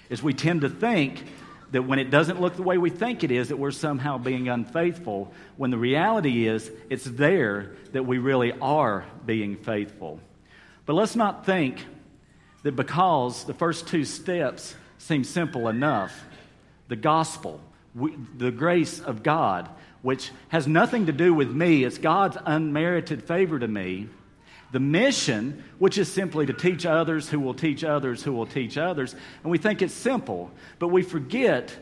Is 0.08 0.22
we 0.22 0.34
tend 0.34 0.62
to 0.62 0.68
think 0.68 1.24
that 1.70 1.82
when 1.82 1.98
it 1.98 2.10
doesn't 2.10 2.40
look 2.40 2.56
the 2.56 2.62
way 2.62 2.78
we 2.78 2.90
think 2.90 3.24
it 3.24 3.30
is, 3.30 3.48
that 3.48 3.58
we're 3.58 3.70
somehow 3.70 4.16
being 4.16 4.48
unfaithful, 4.48 5.32
when 5.56 5.70
the 5.70 5.78
reality 5.78 6.46
is 6.46 6.70
it's 6.88 7.04
there 7.04 7.72
that 7.92 8.06
we 8.06 8.18
really 8.18 8.52
are 8.60 9.04
being 9.26 9.56
faithful. 9.56 10.18
But 10.86 10.94
let's 10.94 11.14
not 11.14 11.44
think 11.44 11.84
that 12.62 12.72
because 12.72 13.44
the 13.44 13.54
first 13.54 13.86
two 13.86 14.04
steps 14.04 14.74
seem 14.96 15.24
simple 15.24 15.68
enough, 15.68 16.24
the 16.88 16.96
gospel, 16.96 17.60
we, 17.94 18.14
the 18.36 18.50
grace 18.50 18.98
of 18.98 19.22
God, 19.22 19.68
which 20.00 20.30
has 20.48 20.66
nothing 20.66 21.06
to 21.06 21.12
do 21.12 21.34
with 21.34 21.50
me, 21.50 21.84
it's 21.84 21.98
God's 21.98 22.38
unmerited 22.46 23.22
favor 23.24 23.58
to 23.58 23.68
me. 23.68 24.08
The 24.70 24.80
mission, 24.80 25.64
which 25.78 25.96
is 25.96 26.12
simply 26.12 26.46
to 26.46 26.52
teach 26.52 26.84
others 26.84 27.28
who 27.28 27.40
will 27.40 27.54
teach 27.54 27.84
others 27.84 28.22
who 28.22 28.32
will 28.32 28.46
teach 28.46 28.76
others. 28.76 29.14
And 29.42 29.50
we 29.50 29.58
think 29.58 29.80
it's 29.80 29.94
simple, 29.94 30.50
but 30.78 30.88
we 30.88 31.02
forget 31.02 31.74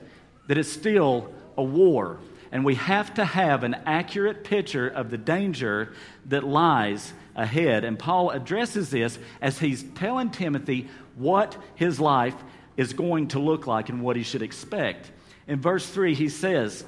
that 0.46 0.56
it's 0.56 0.72
still 0.72 1.32
a 1.56 1.62
war. 1.62 2.18
And 2.52 2.64
we 2.64 2.76
have 2.76 3.14
to 3.14 3.24
have 3.24 3.64
an 3.64 3.74
accurate 3.86 4.44
picture 4.44 4.88
of 4.88 5.10
the 5.10 5.18
danger 5.18 5.94
that 6.26 6.44
lies 6.44 7.12
ahead. 7.34 7.84
And 7.84 7.98
Paul 7.98 8.30
addresses 8.30 8.90
this 8.90 9.18
as 9.40 9.58
he's 9.58 9.82
telling 9.82 10.30
Timothy 10.30 10.88
what 11.16 11.56
his 11.74 11.98
life 11.98 12.36
is 12.76 12.92
going 12.92 13.28
to 13.28 13.38
look 13.38 13.66
like 13.66 13.88
and 13.88 14.00
what 14.00 14.16
he 14.16 14.22
should 14.22 14.42
expect. 14.42 15.10
In 15.48 15.60
verse 15.60 15.88
3, 15.88 16.14
he 16.14 16.28
says, 16.28 16.84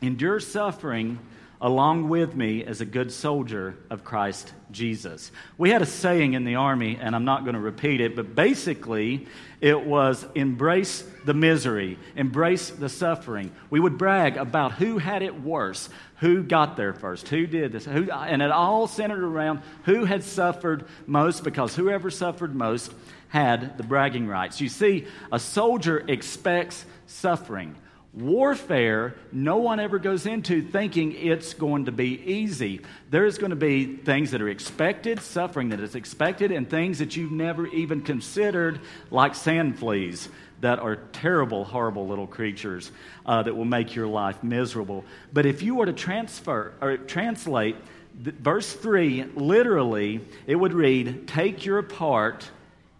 Endure 0.00 0.40
suffering 0.40 1.18
along 1.60 2.08
with 2.08 2.34
me 2.34 2.64
as 2.64 2.80
a 2.80 2.84
good 2.84 3.12
soldier 3.12 3.76
of 3.90 4.04
Christ 4.04 4.52
Jesus. 4.70 5.30
We 5.56 5.70
had 5.70 5.82
a 5.82 5.86
saying 5.86 6.34
in 6.34 6.44
the 6.44 6.56
Army, 6.56 6.98
and 7.00 7.14
I'm 7.14 7.24
not 7.24 7.44
going 7.44 7.54
to 7.54 7.60
repeat 7.60 8.00
it, 8.00 8.16
but 8.16 8.34
basically 8.34 9.26
it 9.60 9.86
was 9.86 10.26
embrace 10.34 11.04
the 11.24 11.34
misery, 11.34 11.98
embrace 12.16 12.70
the 12.70 12.88
suffering. 12.88 13.52
We 13.70 13.80
would 13.80 13.96
brag 13.96 14.36
about 14.36 14.72
who 14.72 14.98
had 14.98 15.22
it 15.22 15.40
worse, 15.40 15.88
who 16.16 16.42
got 16.42 16.76
there 16.76 16.92
first, 16.92 17.28
who 17.28 17.46
did 17.46 17.72
this, 17.72 17.84
who, 17.84 18.10
and 18.10 18.42
it 18.42 18.50
all 18.50 18.86
centered 18.86 19.24
around 19.24 19.62
who 19.84 20.04
had 20.04 20.22
suffered 20.22 20.86
most 21.06 21.44
because 21.44 21.74
whoever 21.74 22.10
suffered 22.10 22.54
most 22.54 22.92
had 23.28 23.78
the 23.78 23.84
bragging 23.84 24.28
rights. 24.28 24.60
You 24.60 24.68
see, 24.68 25.06
a 25.32 25.38
soldier 25.38 26.04
expects 26.06 26.84
suffering. 27.06 27.76
Warfare, 28.16 29.16
no 29.32 29.56
one 29.56 29.80
ever 29.80 29.98
goes 29.98 30.24
into 30.24 30.62
thinking 30.62 31.12
it's 31.12 31.52
going 31.52 31.86
to 31.86 31.92
be 31.92 32.22
easy. 32.22 32.80
There's 33.10 33.38
going 33.38 33.50
to 33.50 33.56
be 33.56 33.96
things 33.96 34.30
that 34.30 34.40
are 34.40 34.48
expected, 34.48 35.20
suffering 35.20 35.70
that 35.70 35.80
is 35.80 35.96
expected, 35.96 36.52
and 36.52 36.70
things 36.70 37.00
that 37.00 37.16
you've 37.16 37.32
never 37.32 37.66
even 37.66 38.02
considered, 38.02 38.78
like 39.10 39.34
sand 39.34 39.80
fleas 39.80 40.28
that 40.60 40.78
are 40.78 40.94
terrible, 40.94 41.64
horrible 41.64 42.06
little 42.06 42.28
creatures 42.28 42.92
uh, 43.26 43.42
that 43.42 43.56
will 43.56 43.64
make 43.64 43.96
your 43.96 44.06
life 44.06 44.44
miserable. 44.44 45.04
But 45.32 45.44
if 45.44 45.62
you 45.62 45.74
were 45.74 45.86
to 45.86 45.92
transfer 45.92 46.72
or 46.80 46.96
translate 46.96 47.76
verse 48.14 48.72
3, 48.72 49.24
literally, 49.34 50.20
it 50.46 50.54
would 50.54 50.72
read, 50.72 51.26
Take 51.26 51.66
your 51.66 51.82
part 51.82 52.48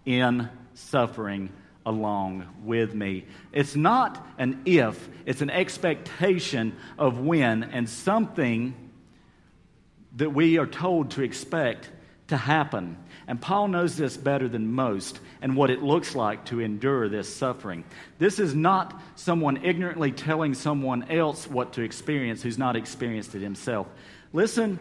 in 0.04 0.48
suffering 0.74 1.50
along 1.86 2.46
with 2.64 2.94
me. 2.94 3.24
It's 3.52 3.76
not 3.76 4.26
an 4.38 4.62
if, 4.64 5.08
it's 5.26 5.42
an 5.42 5.50
expectation 5.50 6.76
of 6.98 7.18
when 7.18 7.64
and 7.64 7.88
something 7.88 8.74
that 10.16 10.30
we 10.30 10.58
are 10.58 10.66
told 10.66 11.10
to 11.12 11.22
expect 11.22 11.90
to 12.28 12.36
happen. 12.36 12.96
And 13.26 13.40
Paul 13.40 13.68
knows 13.68 13.96
this 13.96 14.16
better 14.16 14.48
than 14.48 14.72
most 14.72 15.18
and 15.42 15.56
what 15.56 15.70
it 15.70 15.82
looks 15.82 16.14
like 16.14 16.44
to 16.46 16.60
endure 16.60 17.08
this 17.08 17.34
suffering. 17.34 17.84
This 18.18 18.38
is 18.38 18.54
not 18.54 19.00
someone 19.16 19.64
ignorantly 19.64 20.12
telling 20.12 20.54
someone 20.54 21.10
else 21.10 21.46
what 21.46 21.74
to 21.74 21.82
experience 21.82 22.42
who's 22.42 22.58
not 22.58 22.76
experienced 22.76 23.34
it 23.34 23.42
himself. 23.42 23.86
Listen 24.32 24.78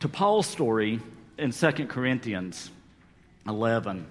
to 0.00 0.08
Paul's 0.08 0.46
story 0.46 1.00
in 1.38 1.52
2 1.52 1.86
Corinthians 1.86 2.70
11. 3.46 4.06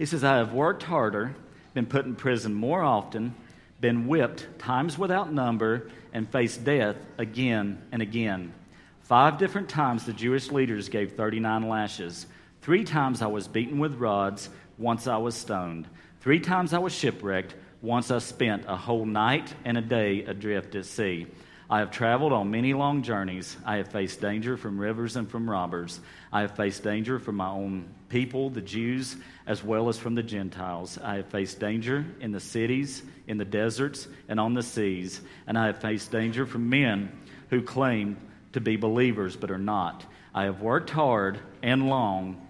He 0.00 0.06
says, 0.06 0.24
I 0.24 0.38
have 0.38 0.54
worked 0.54 0.84
harder, 0.84 1.34
been 1.74 1.84
put 1.84 2.06
in 2.06 2.14
prison 2.14 2.54
more 2.54 2.82
often, 2.82 3.34
been 3.82 4.06
whipped 4.06 4.46
times 4.58 4.96
without 4.96 5.30
number, 5.30 5.90
and 6.14 6.26
faced 6.26 6.64
death 6.64 6.96
again 7.18 7.82
and 7.92 8.00
again. 8.00 8.54
Five 9.02 9.36
different 9.36 9.68
times 9.68 10.06
the 10.06 10.14
Jewish 10.14 10.50
leaders 10.50 10.88
gave 10.88 11.12
39 11.12 11.68
lashes. 11.68 12.26
Three 12.62 12.82
times 12.82 13.20
I 13.20 13.26
was 13.26 13.46
beaten 13.46 13.78
with 13.78 13.96
rods. 13.96 14.48
Once 14.78 15.06
I 15.06 15.18
was 15.18 15.34
stoned. 15.34 15.86
Three 16.22 16.40
times 16.40 16.72
I 16.72 16.78
was 16.78 16.94
shipwrecked. 16.94 17.54
Once 17.82 18.10
I 18.10 18.20
spent 18.20 18.64
a 18.66 18.76
whole 18.76 19.04
night 19.04 19.54
and 19.66 19.76
a 19.76 19.82
day 19.82 20.24
adrift 20.24 20.76
at 20.76 20.86
sea. 20.86 21.26
I 21.70 21.78
have 21.78 21.92
traveled 21.92 22.32
on 22.32 22.50
many 22.50 22.74
long 22.74 23.02
journeys. 23.02 23.56
I 23.64 23.76
have 23.76 23.86
faced 23.86 24.20
danger 24.20 24.56
from 24.56 24.76
rivers 24.76 25.14
and 25.14 25.30
from 25.30 25.48
robbers. 25.48 26.00
I 26.32 26.40
have 26.40 26.56
faced 26.56 26.82
danger 26.82 27.20
from 27.20 27.36
my 27.36 27.48
own 27.48 27.88
people, 28.08 28.50
the 28.50 28.60
Jews, 28.60 29.14
as 29.46 29.62
well 29.62 29.88
as 29.88 29.96
from 29.96 30.16
the 30.16 30.22
Gentiles. 30.24 30.98
I 31.00 31.14
have 31.14 31.26
faced 31.26 31.60
danger 31.60 32.04
in 32.18 32.32
the 32.32 32.40
cities, 32.40 33.04
in 33.28 33.38
the 33.38 33.44
deserts, 33.44 34.08
and 34.28 34.40
on 34.40 34.54
the 34.54 34.64
seas. 34.64 35.20
And 35.46 35.56
I 35.56 35.66
have 35.66 35.80
faced 35.80 36.10
danger 36.10 36.44
from 36.44 36.68
men 36.68 37.12
who 37.50 37.62
claim 37.62 38.16
to 38.52 38.60
be 38.60 38.74
believers 38.74 39.36
but 39.36 39.52
are 39.52 39.56
not. 39.58 40.04
I 40.34 40.44
have 40.44 40.60
worked 40.60 40.90
hard 40.90 41.38
and 41.62 41.88
long, 41.88 42.48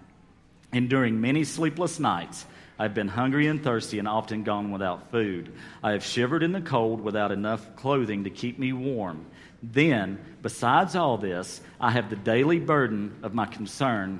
enduring 0.73 1.21
many 1.21 1.43
sleepless 1.43 1.99
nights. 1.99 2.47
I've 2.81 2.95
been 2.95 3.09
hungry 3.09 3.45
and 3.45 3.63
thirsty 3.63 3.99
and 3.99 4.07
often 4.07 4.41
gone 4.41 4.71
without 4.71 5.11
food. 5.11 5.53
I 5.83 5.91
have 5.91 6.03
shivered 6.03 6.41
in 6.41 6.51
the 6.51 6.61
cold 6.61 6.99
without 6.99 7.31
enough 7.31 7.75
clothing 7.75 8.23
to 8.23 8.31
keep 8.31 8.57
me 8.57 8.73
warm. 8.73 9.27
Then, 9.61 10.17
besides 10.41 10.95
all 10.95 11.19
this, 11.19 11.61
I 11.79 11.91
have 11.91 12.09
the 12.09 12.15
daily 12.15 12.57
burden 12.59 13.19
of 13.21 13.35
my 13.35 13.45
concern 13.45 14.19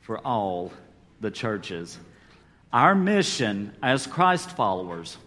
for 0.00 0.26
all 0.26 0.72
the 1.20 1.30
churches. 1.30 1.98
Our 2.72 2.94
mission 2.94 3.76
as 3.82 4.06
Christ 4.06 4.52
followers 4.52 5.18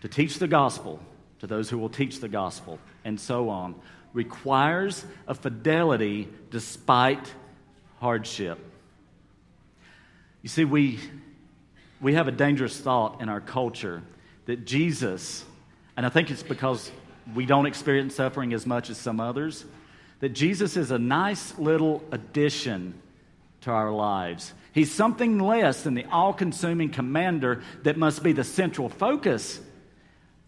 to 0.00 0.08
teach 0.08 0.38
the 0.38 0.48
gospel 0.48 1.00
to 1.40 1.46
those 1.46 1.68
who 1.68 1.76
will 1.76 1.90
teach 1.90 2.20
the 2.20 2.30
gospel 2.30 2.78
and 3.04 3.20
so 3.20 3.50
on 3.50 3.74
requires 4.14 5.04
a 5.28 5.34
fidelity 5.34 6.30
despite 6.50 7.30
hardship. 8.00 8.58
You 10.40 10.48
see, 10.48 10.64
we 10.64 10.98
we 12.02 12.14
have 12.14 12.26
a 12.26 12.32
dangerous 12.32 12.78
thought 12.78 13.22
in 13.22 13.28
our 13.28 13.40
culture 13.40 14.02
that 14.46 14.66
Jesus, 14.66 15.44
and 15.96 16.04
I 16.04 16.08
think 16.08 16.30
it's 16.30 16.42
because 16.42 16.90
we 17.34 17.46
don't 17.46 17.66
experience 17.66 18.16
suffering 18.16 18.52
as 18.52 18.66
much 18.66 18.90
as 18.90 18.98
some 18.98 19.20
others, 19.20 19.64
that 20.18 20.30
Jesus 20.30 20.76
is 20.76 20.90
a 20.90 20.98
nice 20.98 21.56
little 21.58 22.02
addition 22.10 23.00
to 23.62 23.70
our 23.70 23.92
lives. 23.92 24.52
He's 24.72 24.90
something 24.90 25.38
less 25.38 25.84
than 25.84 25.94
the 25.94 26.04
all 26.06 26.32
consuming 26.32 26.90
commander 26.90 27.62
that 27.84 27.96
must 27.96 28.22
be 28.22 28.32
the 28.32 28.44
central 28.44 28.88
focus 28.88 29.60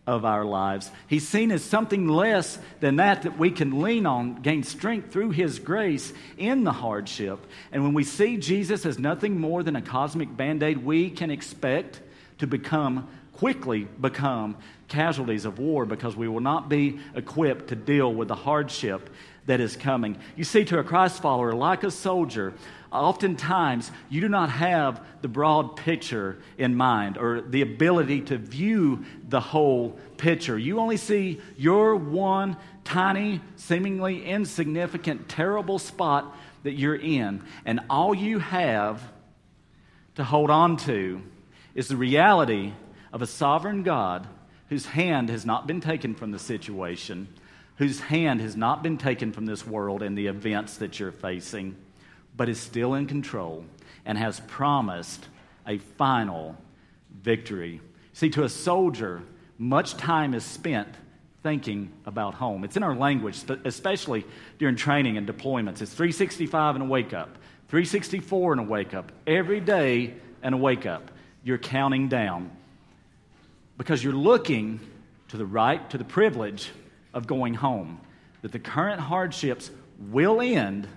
of 0.06 0.24
our 0.24 0.44
lives. 0.44 0.90
He's 1.08 1.26
seen 1.26 1.50
as 1.50 1.64
something 1.64 2.08
less 2.08 2.58
than 2.80 2.96
that 2.96 3.22
that 3.22 3.38
we 3.38 3.50
can 3.50 3.80
lean 3.80 4.04
on, 4.04 4.42
gain 4.42 4.62
strength 4.62 5.12
through 5.12 5.30
His 5.30 5.58
grace 5.58 6.12
in 6.36 6.64
the 6.64 6.72
hardship. 6.72 7.46
And 7.72 7.82
when 7.82 7.94
we 7.94 8.04
see 8.04 8.36
Jesus 8.36 8.84
as 8.84 8.98
nothing 8.98 9.40
more 9.40 9.62
than 9.62 9.76
a 9.76 9.82
cosmic 9.82 10.36
band 10.36 10.62
aid, 10.62 10.84
we 10.84 11.10
can 11.10 11.30
expect 11.30 12.00
to 12.38 12.46
become, 12.46 13.08
quickly 13.32 13.88
become, 14.00 14.56
casualties 14.88 15.46
of 15.46 15.58
war 15.58 15.86
because 15.86 16.14
we 16.14 16.28
will 16.28 16.40
not 16.40 16.68
be 16.68 17.00
equipped 17.14 17.68
to 17.68 17.76
deal 17.76 18.12
with 18.12 18.28
the 18.28 18.34
hardship 18.34 19.08
that 19.46 19.60
is 19.60 19.76
coming. 19.76 20.16
You 20.36 20.44
see, 20.44 20.64
to 20.66 20.78
a 20.78 20.84
Christ 20.84 21.20
follower, 21.20 21.52
like 21.52 21.82
a 21.82 21.90
soldier, 21.90 22.54
oftentimes 22.94 23.90
you 24.08 24.20
do 24.20 24.28
not 24.28 24.50
have 24.50 25.04
the 25.20 25.28
broad 25.28 25.76
picture 25.76 26.38
in 26.56 26.74
mind 26.74 27.18
or 27.18 27.40
the 27.40 27.62
ability 27.62 28.20
to 28.22 28.38
view 28.38 29.04
the 29.28 29.40
whole 29.40 29.98
picture. 30.16 30.56
You 30.56 30.78
only 30.78 30.96
see 30.96 31.40
your 31.56 31.96
one 31.96 32.56
tiny, 32.84 33.40
seemingly 33.56 34.24
insignificant, 34.24 35.28
terrible 35.28 35.78
spot 35.78 36.36
that 36.62 36.72
you're 36.72 36.94
in. 36.94 37.42
And 37.64 37.80
all 37.90 38.14
you 38.14 38.38
have 38.38 39.02
to 40.14 40.24
hold 40.24 40.50
on 40.50 40.76
to 40.78 41.22
is 41.74 41.88
the 41.88 41.96
reality 41.96 42.72
of 43.12 43.22
a 43.22 43.26
sovereign 43.26 43.82
God 43.82 44.26
whose 44.68 44.86
hand 44.86 45.28
has 45.28 45.44
not 45.44 45.66
been 45.66 45.80
taken 45.80 46.14
from 46.14 46.30
the 46.30 46.38
situation, 46.38 47.28
whose 47.76 48.00
hand 48.00 48.40
has 48.40 48.56
not 48.56 48.82
been 48.82 48.98
taken 48.98 49.32
from 49.32 49.46
this 49.46 49.66
world 49.66 50.02
and 50.02 50.16
the 50.16 50.28
events 50.28 50.76
that 50.78 51.00
you're 51.00 51.12
facing 51.12 51.76
but 52.36 52.48
is 52.48 52.60
still 52.60 52.94
in 52.94 53.06
control 53.06 53.64
and 54.04 54.18
has 54.18 54.40
promised 54.40 55.28
a 55.66 55.78
final 55.78 56.56
victory. 57.22 57.80
See, 58.12 58.30
to 58.30 58.44
a 58.44 58.48
soldier, 58.48 59.22
much 59.58 59.96
time 59.96 60.34
is 60.34 60.44
spent 60.44 60.88
thinking 61.42 61.92
about 62.06 62.34
home. 62.34 62.64
It's 62.64 62.76
in 62.76 62.82
our 62.82 62.94
language, 62.94 63.42
especially 63.64 64.24
during 64.58 64.76
training 64.76 65.16
and 65.16 65.28
deployments. 65.28 65.82
It's 65.82 65.92
365 65.92 66.76
and 66.76 66.84
a 66.84 66.86
wake 66.86 67.12
up, 67.12 67.36
364 67.68 68.52
and 68.52 68.60
a 68.62 68.64
wake 68.64 68.94
up, 68.94 69.12
every 69.26 69.60
day 69.60 70.14
and 70.42 70.54
a 70.54 70.58
wake 70.58 70.86
up. 70.86 71.10
You're 71.42 71.58
counting 71.58 72.08
down 72.08 72.50
because 73.76 74.02
you're 74.02 74.12
looking 74.14 74.80
to 75.28 75.36
the 75.36 75.44
right, 75.44 75.88
to 75.90 75.98
the 75.98 76.04
privilege 76.04 76.70
of 77.12 77.26
going 77.26 77.54
home, 77.54 78.00
that 78.42 78.52
the 78.52 78.58
current 78.58 79.00
hardships 79.00 79.70
will 80.10 80.40
end 80.40 80.88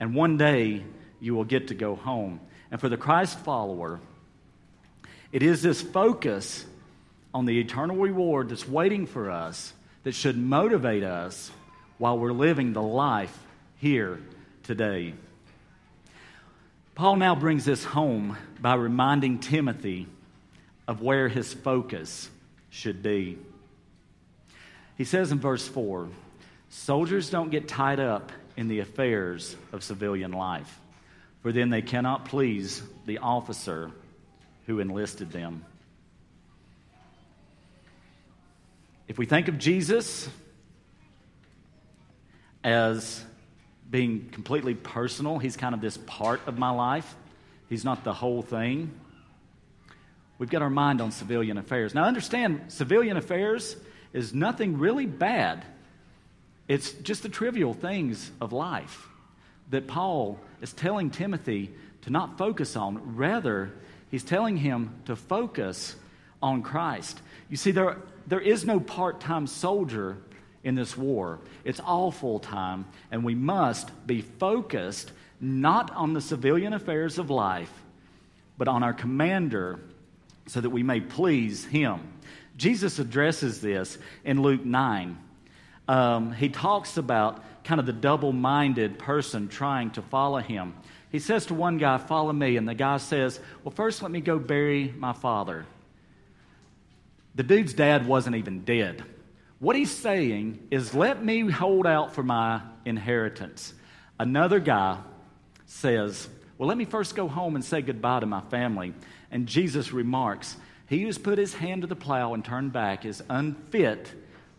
and 0.00 0.14
one 0.14 0.36
day 0.36 0.84
you 1.20 1.34
will 1.34 1.44
get 1.44 1.68
to 1.68 1.74
go 1.74 1.96
home. 1.96 2.40
And 2.70 2.80
for 2.80 2.88
the 2.88 2.96
Christ 2.96 3.38
follower, 3.38 4.00
it 5.32 5.42
is 5.42 5.62
this 5.62 5.80
focus 5.80 6.64
on 7.32 7.44
the 7.44 7.58
eternal 7.58 7.96
reward 7.96 8.48
that's 8.48 8.68
waiting 8.68 9.06
for 9.06 9.30
us 9.30 9.72
that 10.04 10.14
should 10.14 10.36
motivate 10.36 11.02
us 11.02 11.50
while 11.98 12.18
we're 12.18 12.32
living 12.32 12.72
the 12.72 12.82
life 12.82 13.36
here 13.76 14.20
today. 14.62 15.14
Paul 16.94 17.16
now 17.16 17.34
brings 17.34 17.64
this 17.64 17.82
home 17.82 18.36
by 18.60 18.74
reminding 18.74 19.40
Timothy 19.40 20.06
of 20.86 21.02
where 21.02 21.28
his 21.28 21.52
focus 21.52 22.28
should 22.70 23.02
be. 23.02 23.38
He 24.96 25.04
says 25.04 25.32
in 25.32 25.40
verse 25.40 25.66
4 25.66 26.08
Soldiers 26.68 27.30
don't 27.30 27.50
get 27.50 27.68
tied 27.68 28.00
up 28.00 28.32
in 28.56 28.68
the 28.68 28.80
affairs 28.80 29.56
of 29.72 29.82
civilian 29.82 30.32
life, 30.32 30.78
for 31.42 31.52
then 31.52 31.70
they 31.70 31.82
cannot 31.82 32.26
please 32.26 32.82
the 33.06 33.18
officer 33.18 33.90
who 34.66 34.80
enlisted 34.80 35.30
them. 35.30 35.64
If 39.08 39.18
we 39.18 39.26
think 39.26 39.48
of 39.48 39.58
Jesus 39.58 40.28
as 42.64 43.22
being 43.90 44.28
completely 44.30 44.74
personal. 44.74 45.38
He's 45.38 45.56
kind 45.56 45.74
of 45.74 45.80
this 45.80 45.98
part 45.98 46.40
of 46.46 46.58
my 46.58 46.70
life, 46.70 47.14
he's 47.68 47.84
not 47.84 48.02
the 48.02 48.14
whole 48.14 48.42
thing. 48.42 48.90
We've 50.36 50.50
got 50.50 50.62
our 50.62 50.70
mind 50.70 51.00
on 51.00 51.12
civilian 51.12 51.58
affairs. 51.58 51.94
Now, 51.94 52.04
understand, 52.04 52.64
civilian 52.68 53.16
affairs 53.16 53.76
is 54.12 54.34
nothing 54.34 54.78
really 54.78 55.06
bad. 55.06 55.64
It's 56.68 56.92
just 56.92 57.22
the 57.22 57.28
trivial 57.28 57.74
things 57.74 58.30
of 58.40 58.52
life 58.52 59.08
that 59.70 59.86
Paul 59.86 60.38
is 60.60 60.72
telling 60.72 61.10
Timothy 61.10 61.70
to 62.02 62.10
not 62.10 62.38
focus 62.38 62.76
on. 62.76 63.16
Rather, 63.16 63.72
he's 64.10 64.24
telling 64.24 64.56
him 64.56 64.94
to 65.06 65.16
focus 65.16 65.96
on 66.42 66.62
Christ. 66.62 67.20
You 67.48 67.56
see, 67.56 67.70
there, 67.70 67.96
there 68.26 68.40
is 68.40 68.64
no 68.64 68.80
part 68.80 69.20
time 69.20 69.46
soldier 69.46 70.18
in 70.62 70.74
this 70.74 70.96
war. 70.96 71.38
It's 71.64 71.80
all 71.80 72.10
full 72.10 72.38
time, 72.38 72.86
and 73.10 73.24
we 73.24 73.34
must 73.34 73.90
be 74.06 74.22
focused 74.22 75.12
not 75.40 75.90
on 75.94 76.14
the 76.14 76.20
civilian 76.20 76.72
affairs 76.72 77.18
of 77.18 77.30
life, 77.30 77.72
but 78.56 78.68
on 78.68 78.82
our 78.82 78.94
commander 78.94 79.80
so 80.46 80.60
that 80.60 80.70
we 80.70 80.82
may 80.82 81.00
please 81.00 81.64
him. 81.64 82.00
Jesus 82.56 82.98
addresses 82.98 83.60
this 83.60 83.98
in 84.24 84.40
Luke 84.40 84.64
9. 84.64 85.18
Um, 85.86 86.32
he 86.32 86.48
talks 86.48 86.96
about 86.96 87.42
kind 87.64 87.80
of 87.80 87.86
the 87.86 87.92
double 87.92 88.32
minded 88.32 88.98
person 88.98 89.48
trying 89.48 89.90
to 89.92 90.02
follow 90.02 90.38
him. 90.38 90.74
He 91.10 91.18
says 91.18 91.46
to 91.46 91.54
one 91.54 91.78
guy, 91.78 91.98
Follow 91.98 92.32
me. 92.32 92.56
And 92.56 92.68
the 92.68 92.74
guy 92.74 92.96
says, 92.96 93.40
Well, 93.62 93.72
first 93.72 94.02
let 94.02 94.10
me 94.10 94.20
go 94.20 94.38
bury 94.38 94.92
my 94.96 95.12
father. 95.12 95.66
The 97.34 97.42
dude's 97.42 97.74
dad 97.74 98.06
wasn't 98.06 98.36
even 98.36 98.64
dead. 98.64 99.04
What 99.58 99.76
he's 99.76 99.90
saying 99.90 100.66
is, 100.70 100.94
let 100.94 101.24
me 101.24 101.48
hold 101.48 101.86
out 101.86 102.14
for 102.14 102.22
my 102.22 102.60
inheritance. 102.84 103.74
Another 104.18 104.60
guy 104.60 104.98
says, 105.66 106.28
well, 106.58 106.68
let 106.68 106.78
me 106.78 106.84
first 106.84 107.16
go 107.16 107.26
home 107.26 107.56
and 107.56 107.64
say 107.64 107.82
goodbye 107.82 108.20
to 108.20 108.26
my 108.26 108.40
family. 108.42 108.94
And 109.30 109.46
Jesus 109.46 109.92
remarks, 109.92 110.56
He 110.88 111.02
who's 111.02 111.18
put 111.18 111.38
his 111.38 111.54
hand 111.54 111.82
to 111.82 111.88
the 111.88 111.96
plow 111.96 112.34
and 112.34 112.44
turned 112.44 112.72
back 112.72 113.04
is 113.04 113.22
unfit 113.28 114.12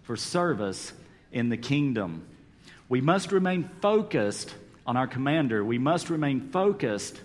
for 0.04 0.18
service 0.18 0.92
in 1.32 1.50
the 1.50 1.58
kingdom. 1.58 2.26
We 2.88 3.02
must 3.02 3.32
remain 3.32 3.70
focused 3.82 4.54
on 4.86 4.98
our 4.98 5.08
commander. 5.08 5.64
We 5.64 5.78
must 5.78 6.10
remain 6.10 6.50
focused 6.52 7.20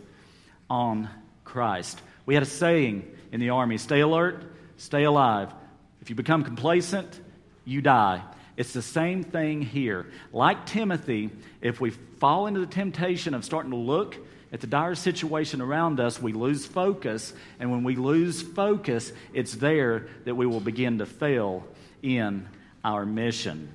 on 0.68 1.08
Christ. 1.44 2.00
We 2.26 2.34
had 2.34 2.42
a 2.42 2.46
saying 2.46 3.10
in 3.32 3.40
the 3.40 3.50
army 3.50 3.78
stay 3.78 4.00
alert, 4.00 4.44
stay 4.76 5.04
alive. 5.04 5.52
If 6.00 6.10
you 6.10 6.16
become 6.16 6.44
complacent, 6.44 7.20
you 7.64 7.82
die. 7.82 8.22
It's 8.56 8.72
the 8.72 8.82
same 8.82 9.22
thing 9.24 9.62
here. 9.62 10.06
Like 10.32 10.66
Timothy, 10.66 11.30
if 11.60 11.80
we 11.80 11.90
fall 11.90 12.46
into 12.46 12.60
the 12.60 12.66
temptation 12.66 13.34
of 13.34 13.44
starting 13.44 13.70
to 13.70 13.76
look 13.76 14.16
at 14.52 14.60
the 14.60 14.66
dire 14.66 14.94
situation 14.94 15.60
around 15.60 16.00
us, 16.00 16.20
we 16.20 16.32
lose 16.32 16.66
focus. 16.66 17.32
And 17.58 17.70
when 17.70 17.84
we 17.84 17.96
lose 17.96 18.42
focus, 18.42 19.12
it's 19.32 19.54
there 19.54 20.08
that 20.24 20.34
we 20.34 20.46
will 20.46 20.60
begin 20.60 20.98
to 20.98 21.06
fail 21.06 21.66
in 22.02 22.48
our 22.84 23.06
mission. 23.06 23.72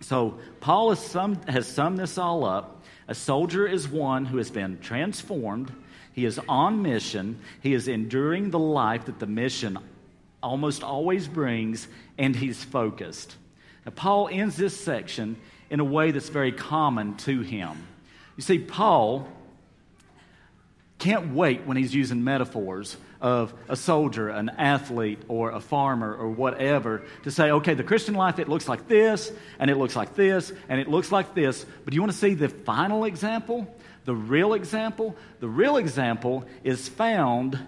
So, 0.00 0.38
Paul 0.60 0.90
has 0.90 0.98
summed, 0.98 1.48
has 1.48 1.68
summed 1.68 1.98
this 1.98 2.16
all 2.16 2.44
up. 2.44 2.82
A 3.08 3.14
soldier 3.14 3.66
is 3.66 3.88
one 3.88 4.24
who 4.24 4.38
has 4.38 4.50
been 4.50 4.78
transformed. 4.80 5.72
He 6.12 6.24
is 6.24 6.40
on 6.48 6.82
mission. 6.82 7.38
He 7.62 7.74
is 7.74 7.88
enduring 7.88 8.50
the 8.50 8.58
life 8.58 9.06
that 9.06 9.18
the 9.18 9.26
mission 9.26 9.78
almost 10.42 10.82
always 10.82 11.28
brings, 11.28 11.86
and 12.18 12.34
he's 12.34 12.62
focused. 12.64 13.36
Now, 13.84 13.92
Paul 13.94 14.28
ends 14.30 14.56
this 14.56 14.78
section 14.78 15.36
in 15.68 15.80
a 15.80 15.84
way 15.84 16.10
that's 16.10 16.28
very 16.28 16.52
common 16.52 17.16
to 17.18 17.40
him. 17.42 17.86
You 18.36 18.42
see, 18.42 18.58
Paul 18.58 19.28
can't 21.00 21.34
wait 21.34 21.62
when 21.66 21.76
he's 21.76 21.94
using 21.94 22.22
metaphors 22.22 22.96
of 23.20 23.52
a 23.68 23.76
soldier, 23.76 24.28
an 24.28 24.50
athlete, 24.50 25.18
or 25.28 25.50
a 25.50 25.60
farmer, 25.60 26.14
or 26.14 26.30
whatever 26.30 27.02
to 27.24 27.30
say, 27.30 27.50
okay, 27.50 27.74
the 27.74 27.84
Christian 27.84 28.14
life, 28.14 28.38
it 28.38 28.48
looks 28.48 28.68
like 28.68 28.86
this, 28.86 29.32
and 29.58 29.70
it 29.70 29.76
looks 29.76 29.96
like 29.96 30.14
this, 30.14 30.52
and 30.68 30.80
it 30.80 30.88
looks 30.88 31.10
like 31.10 31.34
this. 31.34 31.64
But 31.84 31.90
do 31.90 31.94
you 31.96 32.02
want 32.02 32.12
to 32.12 32.18
see 32.18 32.34
the 32.34 32.48
final 32.48 33.04
example? 33.04 33.74
The 34.04 34.14
real 34.14 34.54
example? 34.54 35.16
The 35.40 35.48
real 35.48 35.76
example 35.76 36.46
is 36.64 36.88
found 36.88 37.58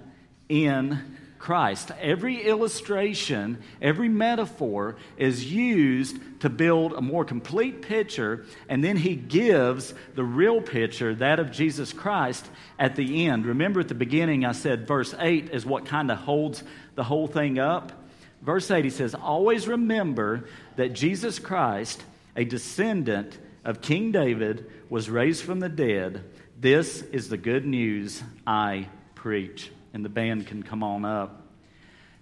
in 0.49 1.17
Christ. 1.43 1.91
Every 2.01 2.41
illustration, 2.41 3.59
every 3.81 4.09
metaphor 4.09 4.95
is 5.17 5.53
used 5.53 6.17
to 6.39 6.49
build 6.49 6.93
a 6.93 7.01
more 7.01 7.25
complete 7.25 7.83
picture, 7.83 8.47
and 8.69 8.85
then 8.85 8.97
he 8.97 9.17
gives 9.17 9.93
the 10.15 10.23
real 10.23 10.63
picture, 10.63 11.17
that 11.17 11.41
of 11.41 11.51
Jesus 11.51 11.93
Christ, 11.93 12.47
at 12.79 12.95
the 12.95 13.27
end. 13.27 13.45
Remember 13.45 13.81
at 13.81 13.89
the 13.89 13.95
beginning, 13.97 14.45
I 14.45 14.53
said 14.53 14.87
verse 14.87 15.17
8 15.19 15.51
is 15.51 15.67
what 15.67 15.85
kind 15.85 16.13
of 16.13 16.19
holds 16.19 16.63
the 16.95 17.03
whole 17.03 17.27
thing 17.27 17.59
up. 17.59 17.91
Verse 18.41 18.71
8, 18.71 18.85
he 18.85 18.91
says, 18.91 19.13
Always 19.13 19.67
remember 19.67 20.45
that 20.77 20.93
Jesus 20.93 21.41
Christ, 21.41 22.05
a 22.37 22.45
descendant 22.45 23.37
of 23.65 23.81
King 23.81 24.13
David, 24.13 24.71
was 24.89 25.11
raised 25.11 25.43
from 25.43 25.59
the 25.59 25.69
dead. 25.69 26.23
This 26.61 27.03
is 27.03 27.29
the 27.29 27.37
good 27.37 27.67
news 27.67 28.23
I 28.47 28.87
preach 29.17 29.73
and 29.93 30.05
the 30.05 30.09
band 30.09 30.47
can 30.47 30.63
come 30.63 30.83
on 30.83 31.05
up. 31.05 31.43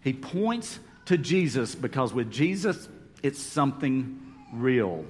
He 0.02 0.12
points 0.12 0.78
to 1.06 1.18
Jesus 1.18 1.74
because 1.74 2.12
with 2.12 2.30
Jesus, 2.30 2.88
it's 3.22 3.40
something 3.40 4.20
real. 4.52 5.04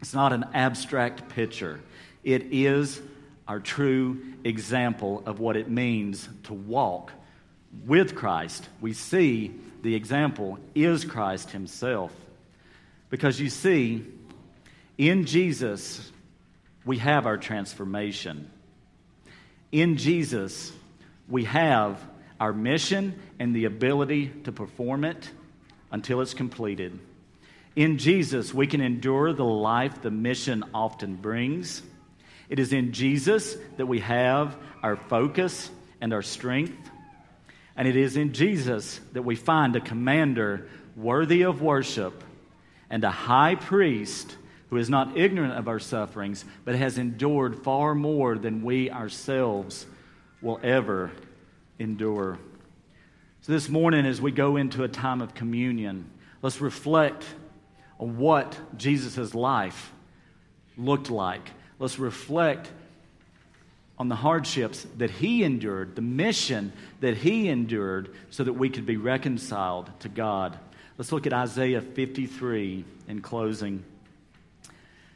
It's 0.00 0.14
not 0.14 0.32
an 0.32 0.44
abstract 0.54 1.28
picture, 1.28 1.80
it 2.24 2.48
is 2.52 3.00
our 3.48 3.60
true 3.60 4.22
example 4.44 5.22
of 5.26 5.40
what 5.40 5.56
it 5.56 5.68
means 5.68 6.28
to 6.44 6.54
walk 6.54 7.12
with 7.84 8.14
Christ. 8.14 8.68
We 8.80 8.92
see 8.92 9.52
the 9.82 9.94
example 9.94 10.58
is 10.74 11.04
Christ 11.04 11.50
Himself. 11.50 12.12
Because 13.08 13.40
you 13.40 13.50
see, 13.50 14.06
in 14.96 15.24
Jesus, 15.26 16.12
we 16.84 16.98
have 16.98 17.26
our 17.26 17.36
transformation. 17.36 18.48
In 19.72 19.96
Jesus, 19.96 20.72
we 21.30 21.44
have 21.44 22.04
our 22.38 22.52
mission 22.52 23.14
and 23.38 23.54
the 23.54 23.66
ability 23.66 24.28
to 24.44 24.52
perform 24.52 25.04
it 25.04 25.30
until 25.92 26.20
it's 26.20 26.34
completed. 26.34 26.98
In 27.76 27.98
Jesus, 27.98 28.52
we 28.52 28.66
can 28.66 28.80
endure 28.80 29.32
the 29.32 29.44
life 29.44 30.02
the 30.02 30.10
mission 30.10 30.64
often 30.74 31.14
brings. 31.16 31.82
It 32.48 32.58
is 32.58 32.72
in 32.72 32.92
Jesus 32.92 33.56
that 33.76 33.86
we 33.86 34.00
have 34.00 34.56
our 34.82 34.96
focus 34.96 35.70
and 36.00 36.12
our 36.12 36.22
strength. 36.22 36.90
And 37.76 37.86
it 37.86 37.96
is 37.96 38.16
in 38.16 38.32
Jesus 38.32 39.00
that 39.12 39.22
we 39.22 39.36
find 39.36 39.76
a 39.76 39.80
commander 39.80 40.68
worthy 40.96 41.42
of 41.42 41.62
worship 41.62 42.24
and 42.90 43.04
a 43.04 43.10
high 43.10 43.54
priest 43.54 44.36
who 44.70 44.76
is 44.76 44.90
not 44.90 45.16
ignorant 45.16 45.54
of 45.54 45.68
our 45.68 45.78
sufferings, 45.78 46.44
but 46.64 46.74
has 46.74 46.98
endured 46.98 47.62
far 47.62 47.94
more 47.94 48.36
than 48.36 48.62
we 48.62 48.90
ourselves 48.90 49.86
will 50.42 50.60
ever 50.62 51.10
endure. 51.78 52.38
So, 53.42 53.52
this 53.52 53.68
morning, 53.68 54.06
as 54.06 54.20
we 54.20 54.32
go 54.32 54.56
into 54.56 54.84
a 54.84 54.88
time 54.88 55.20
of 55.22 55.34
communion, 55.34 56.10
let's 56.42 56.60
reflect 56.60 57.24
on 57.98 58.18
what 58.18 58.58
Jesus' 58.76 59.34
life 59.34 59.92
looked 60.76 61.10
like. 61.10 61.50
Let's 61.78 61.98
reflect 61.98 62.70
on 63.98 64.08
the 64.08 64.16
hardships 64.16 64.86
that 64.96 65.10
he 65.10 65.42
endured, 65.44 65.94
the 65.94 66.02
mission 66.02 66.72
that 67.00 67.18
he 67.18 67.48
endured, 67.48 68.14
so 68.30 68.44
that 68.44 68.54
we 68.54 68.70
could 68.70 68.86
be 68.86 68.96
reconciled 68.96 69.90
to 70.00 70.08
God. 70.08 70.58
Let's 70.96 71.12
look 71.12 71.26
at 71.26 71.32
Isaiah 71.32 71.82
53 71.82 72.84
in 73.08 73.20
closing. 73.20 73.84
It 74.64 74.70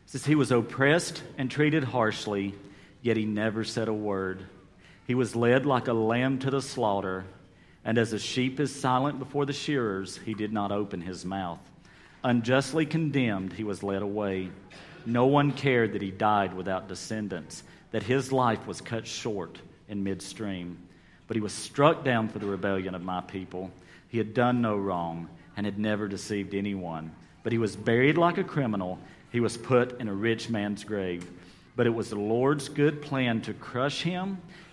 says, 0.07 0.25
He 0.27 0.35
was 0.35 0.51
oppressed 0.51 1.23
and 1.39 1.51
treated 1.51 1.85
harshly, 1.85 2.55
yet 3.03 3.17
he 3.17 3.25
never 3.25 3.65
said 3.65 3.89
a 3.89 3.93
word. 3.93 4.45
He 5.07 5.15
was 5.15 5.37
led 5.37 5.67
like 5.67 5.89
a 5.89 5.93
lamb 5.93 6.39
to 6.41 6.51
the 6.51 6.63
slaughter, 6.63 7.25
and 7.85 7.99
as 7.99 8.13
a 8.13 8.19
sheep 8.19 8.59
is 8.59 8.75
silent 8.75 9.19
before 9.19 9.45
the 9.45 9.53
shearers, 9.53 10.19
he 10.25 10.33
did 10.33 10.53
not 10.53 10.73
open 10.73 11.03
his 11.03 11.25
mouth. 11.25 11.61
Unjustly 12.23 12.87
condemned, 12.87 13.53
he 13.53 13.65
was 13.65 13.83
led 13.83 14.01
away. 14.01 14.51
No 15.05 15.27
one 15.27 15.53
cared 15.53 15.93
that 15.93 16.01
he 16.01 16.11
died 16.11 16.55
without 16.55 16.89
descendants, 16.89 17.63
that 17.91 18.03
his 18.03 18.33
life 18.33 18.67
was 18.67 18.81
cut 18.81 19.07
short 19.07 19.59
in 19.89 20.03
midstream. 20.03 20.79
But 21.27 21.37
he 21.37 21.43
was 21.43 21.53
struck 21.53 22.03
down 22.03 22.29
for 22.29 22.39
the 22.39 22.47
rebellion 22.47 22.95
of 22.95 23.03
my 23.03 23.21
people. 23.21 23.71
He 24.09 24.17
had 24.17 24.33
done 24.33 24.63
no 24.63 24.77
wrong 24.77 25.29
and 25.57 25.67
had 25.67 25.79
never 25.79 26.09
deceived 26.09 26.55
anyone. 26.55 27.13
But 27.43 27.53
he 27.53 27.59
was 27.59 27.77
buried 27.77 28.17
like 28.17 28.39
a 28.39 28.45
criminal. 28.45 28.99
He 29.31 29.41
was 29.41 29.59
put 29.59 30.01
in 30.01 30.09
a 30.09 30.15
rich 30.15 30.49
man's 30.49 30.83
grave. 30.83 31.31
But 31.77 31.87
it 31.87 31.95
was 31.95 32.09
the 32.09 32.17
Lord's 32.19 32.71
good 32.71 33.03
plan 33.03 33.43
to 33.43 33.53
crush 33.53 34.03
him 34.03 34.39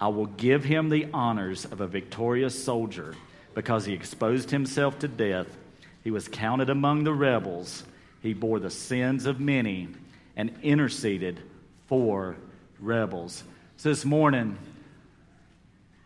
I 0.00 0.08
will 0.08 0.26
give 0.26 0.64
him 0.64 0.88
the 0.88 1.08
honors 1.12 1.64
of 1.64 1.80
a 1.80 1.86
victorious 1.86 2.62
soldier 2.62 3.14
because 3.54 3.84
he 3.84 3.94
exposed 3.94 4.50
himself 4.50 5.00
to 5.00 5.08
death. 5.08 5.48
He 6.04 6.10
was 6.10 6.28
counted 6.28 6.70
among 6.70 7.04
the 7.04 7.12
rebels. 7.12 7.82
He 8.22 8.32
bore 8.32 8.60
the 8.60 8.70
sins 8.70 9.26
of 9.26 9.40
many 9.40 9.88
and 10.36 10.52
interceded 10.62 11.40
for 11.86 12.36
rebels. 12.78 13.42
So 13.76 13.88
this 13.88 14.04
morning, 14.04 14.56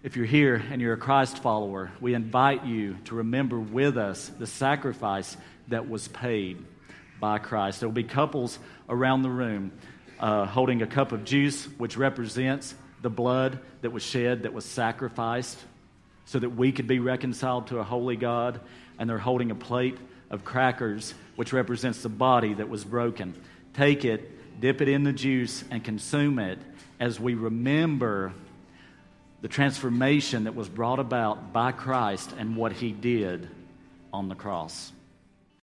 if 0.02 0.16
you're 0.16 0.26
here 0.26 0.62
and 0.70 0.80
you're 0.80 0.94
a 0.94 0.98
Christ 0.98 1.38
follower, 1.38 1.92
we 2.00 2.14
invite 2.14 2.64
you 2.64 2.96
to 3.04 3.16
remember 3.16 3.60
with 3.60 3.98
us 3.98 4.28
the 4.38 4.46
sacrifice 4.46 5.36
that 5.68 5.88
was 5.88 6.08
paid 6.08 6.64
by 7.20 7.38
Christ. 7.38 7.80
There 7.80 7.88
will 7.88 7.94
be 7.94 8.04
couples 8.04 8.58
around 8.88 9.22
the 9.22 9.30
room 9.30 9.70
uh, 10.18 10.46
holding 10.46 10.82
a 10.82 10.86
cup 10.86 11.12
of 11.12 11.24
juice, 11.24 11.66
which 11.78 11.96
represents 11.96 12.74
the 13.02 13.10
blood 13.10 13.58
that 13.82 13.90
was 13.90 14.02
shed, 14.02 14.44
that 14.44 14.52
was 14.52 14.64
sacrificed, 14.64 15.58
so 16.24 16.38
that 16.38 16.50
we 16.50 16.72
could 16.72 16.86
be 16.86 16.98
reconciled 16.98 17.66
to 17.68 17.78
a 17.78 17.84
holy 17.84 18.16
God. 18.16 18.60
And 18.98 19.10
they're 19.10 19.18
holding 19.18 19.50
a 19.50 19.56
plate 19.56 19.98
of 20.30 20.44
crackers, 20.44 21.14
which 21.36 21.52
represents 21.52 22.02
the 22.02 22.08
body 22.08 22.54
that 22.54 22.68
was 22.68 22.84
broken. 22.84 23.34
Take 23.74 24.04
it, 24.04 24.60
dip 24.60 24.80
it 24.80 24.88
in 24.88 25.02
the 25.02 25.12
juice, 25.12 25.64
and 25.70 25.82
consume 25.82 26.38
it 26.38 26.58
as 27.00 27.18
we 27.18 27.34
remember 27.34 28.32
the 29.40 29.48
transformation 29.48 30.44
that 30.44 30.54
was 30.54 30.68
brought 30.68 31.00
about 31.00 31.52
by 31.52 31.72
Christ 31.72 32.32
and 32.38 32.56
what 32.56 32.72
he 32.72 32.92
did 32.92 33.48
on 34.12 34.28
the 34.28 34.36
cross. 34.36 34.92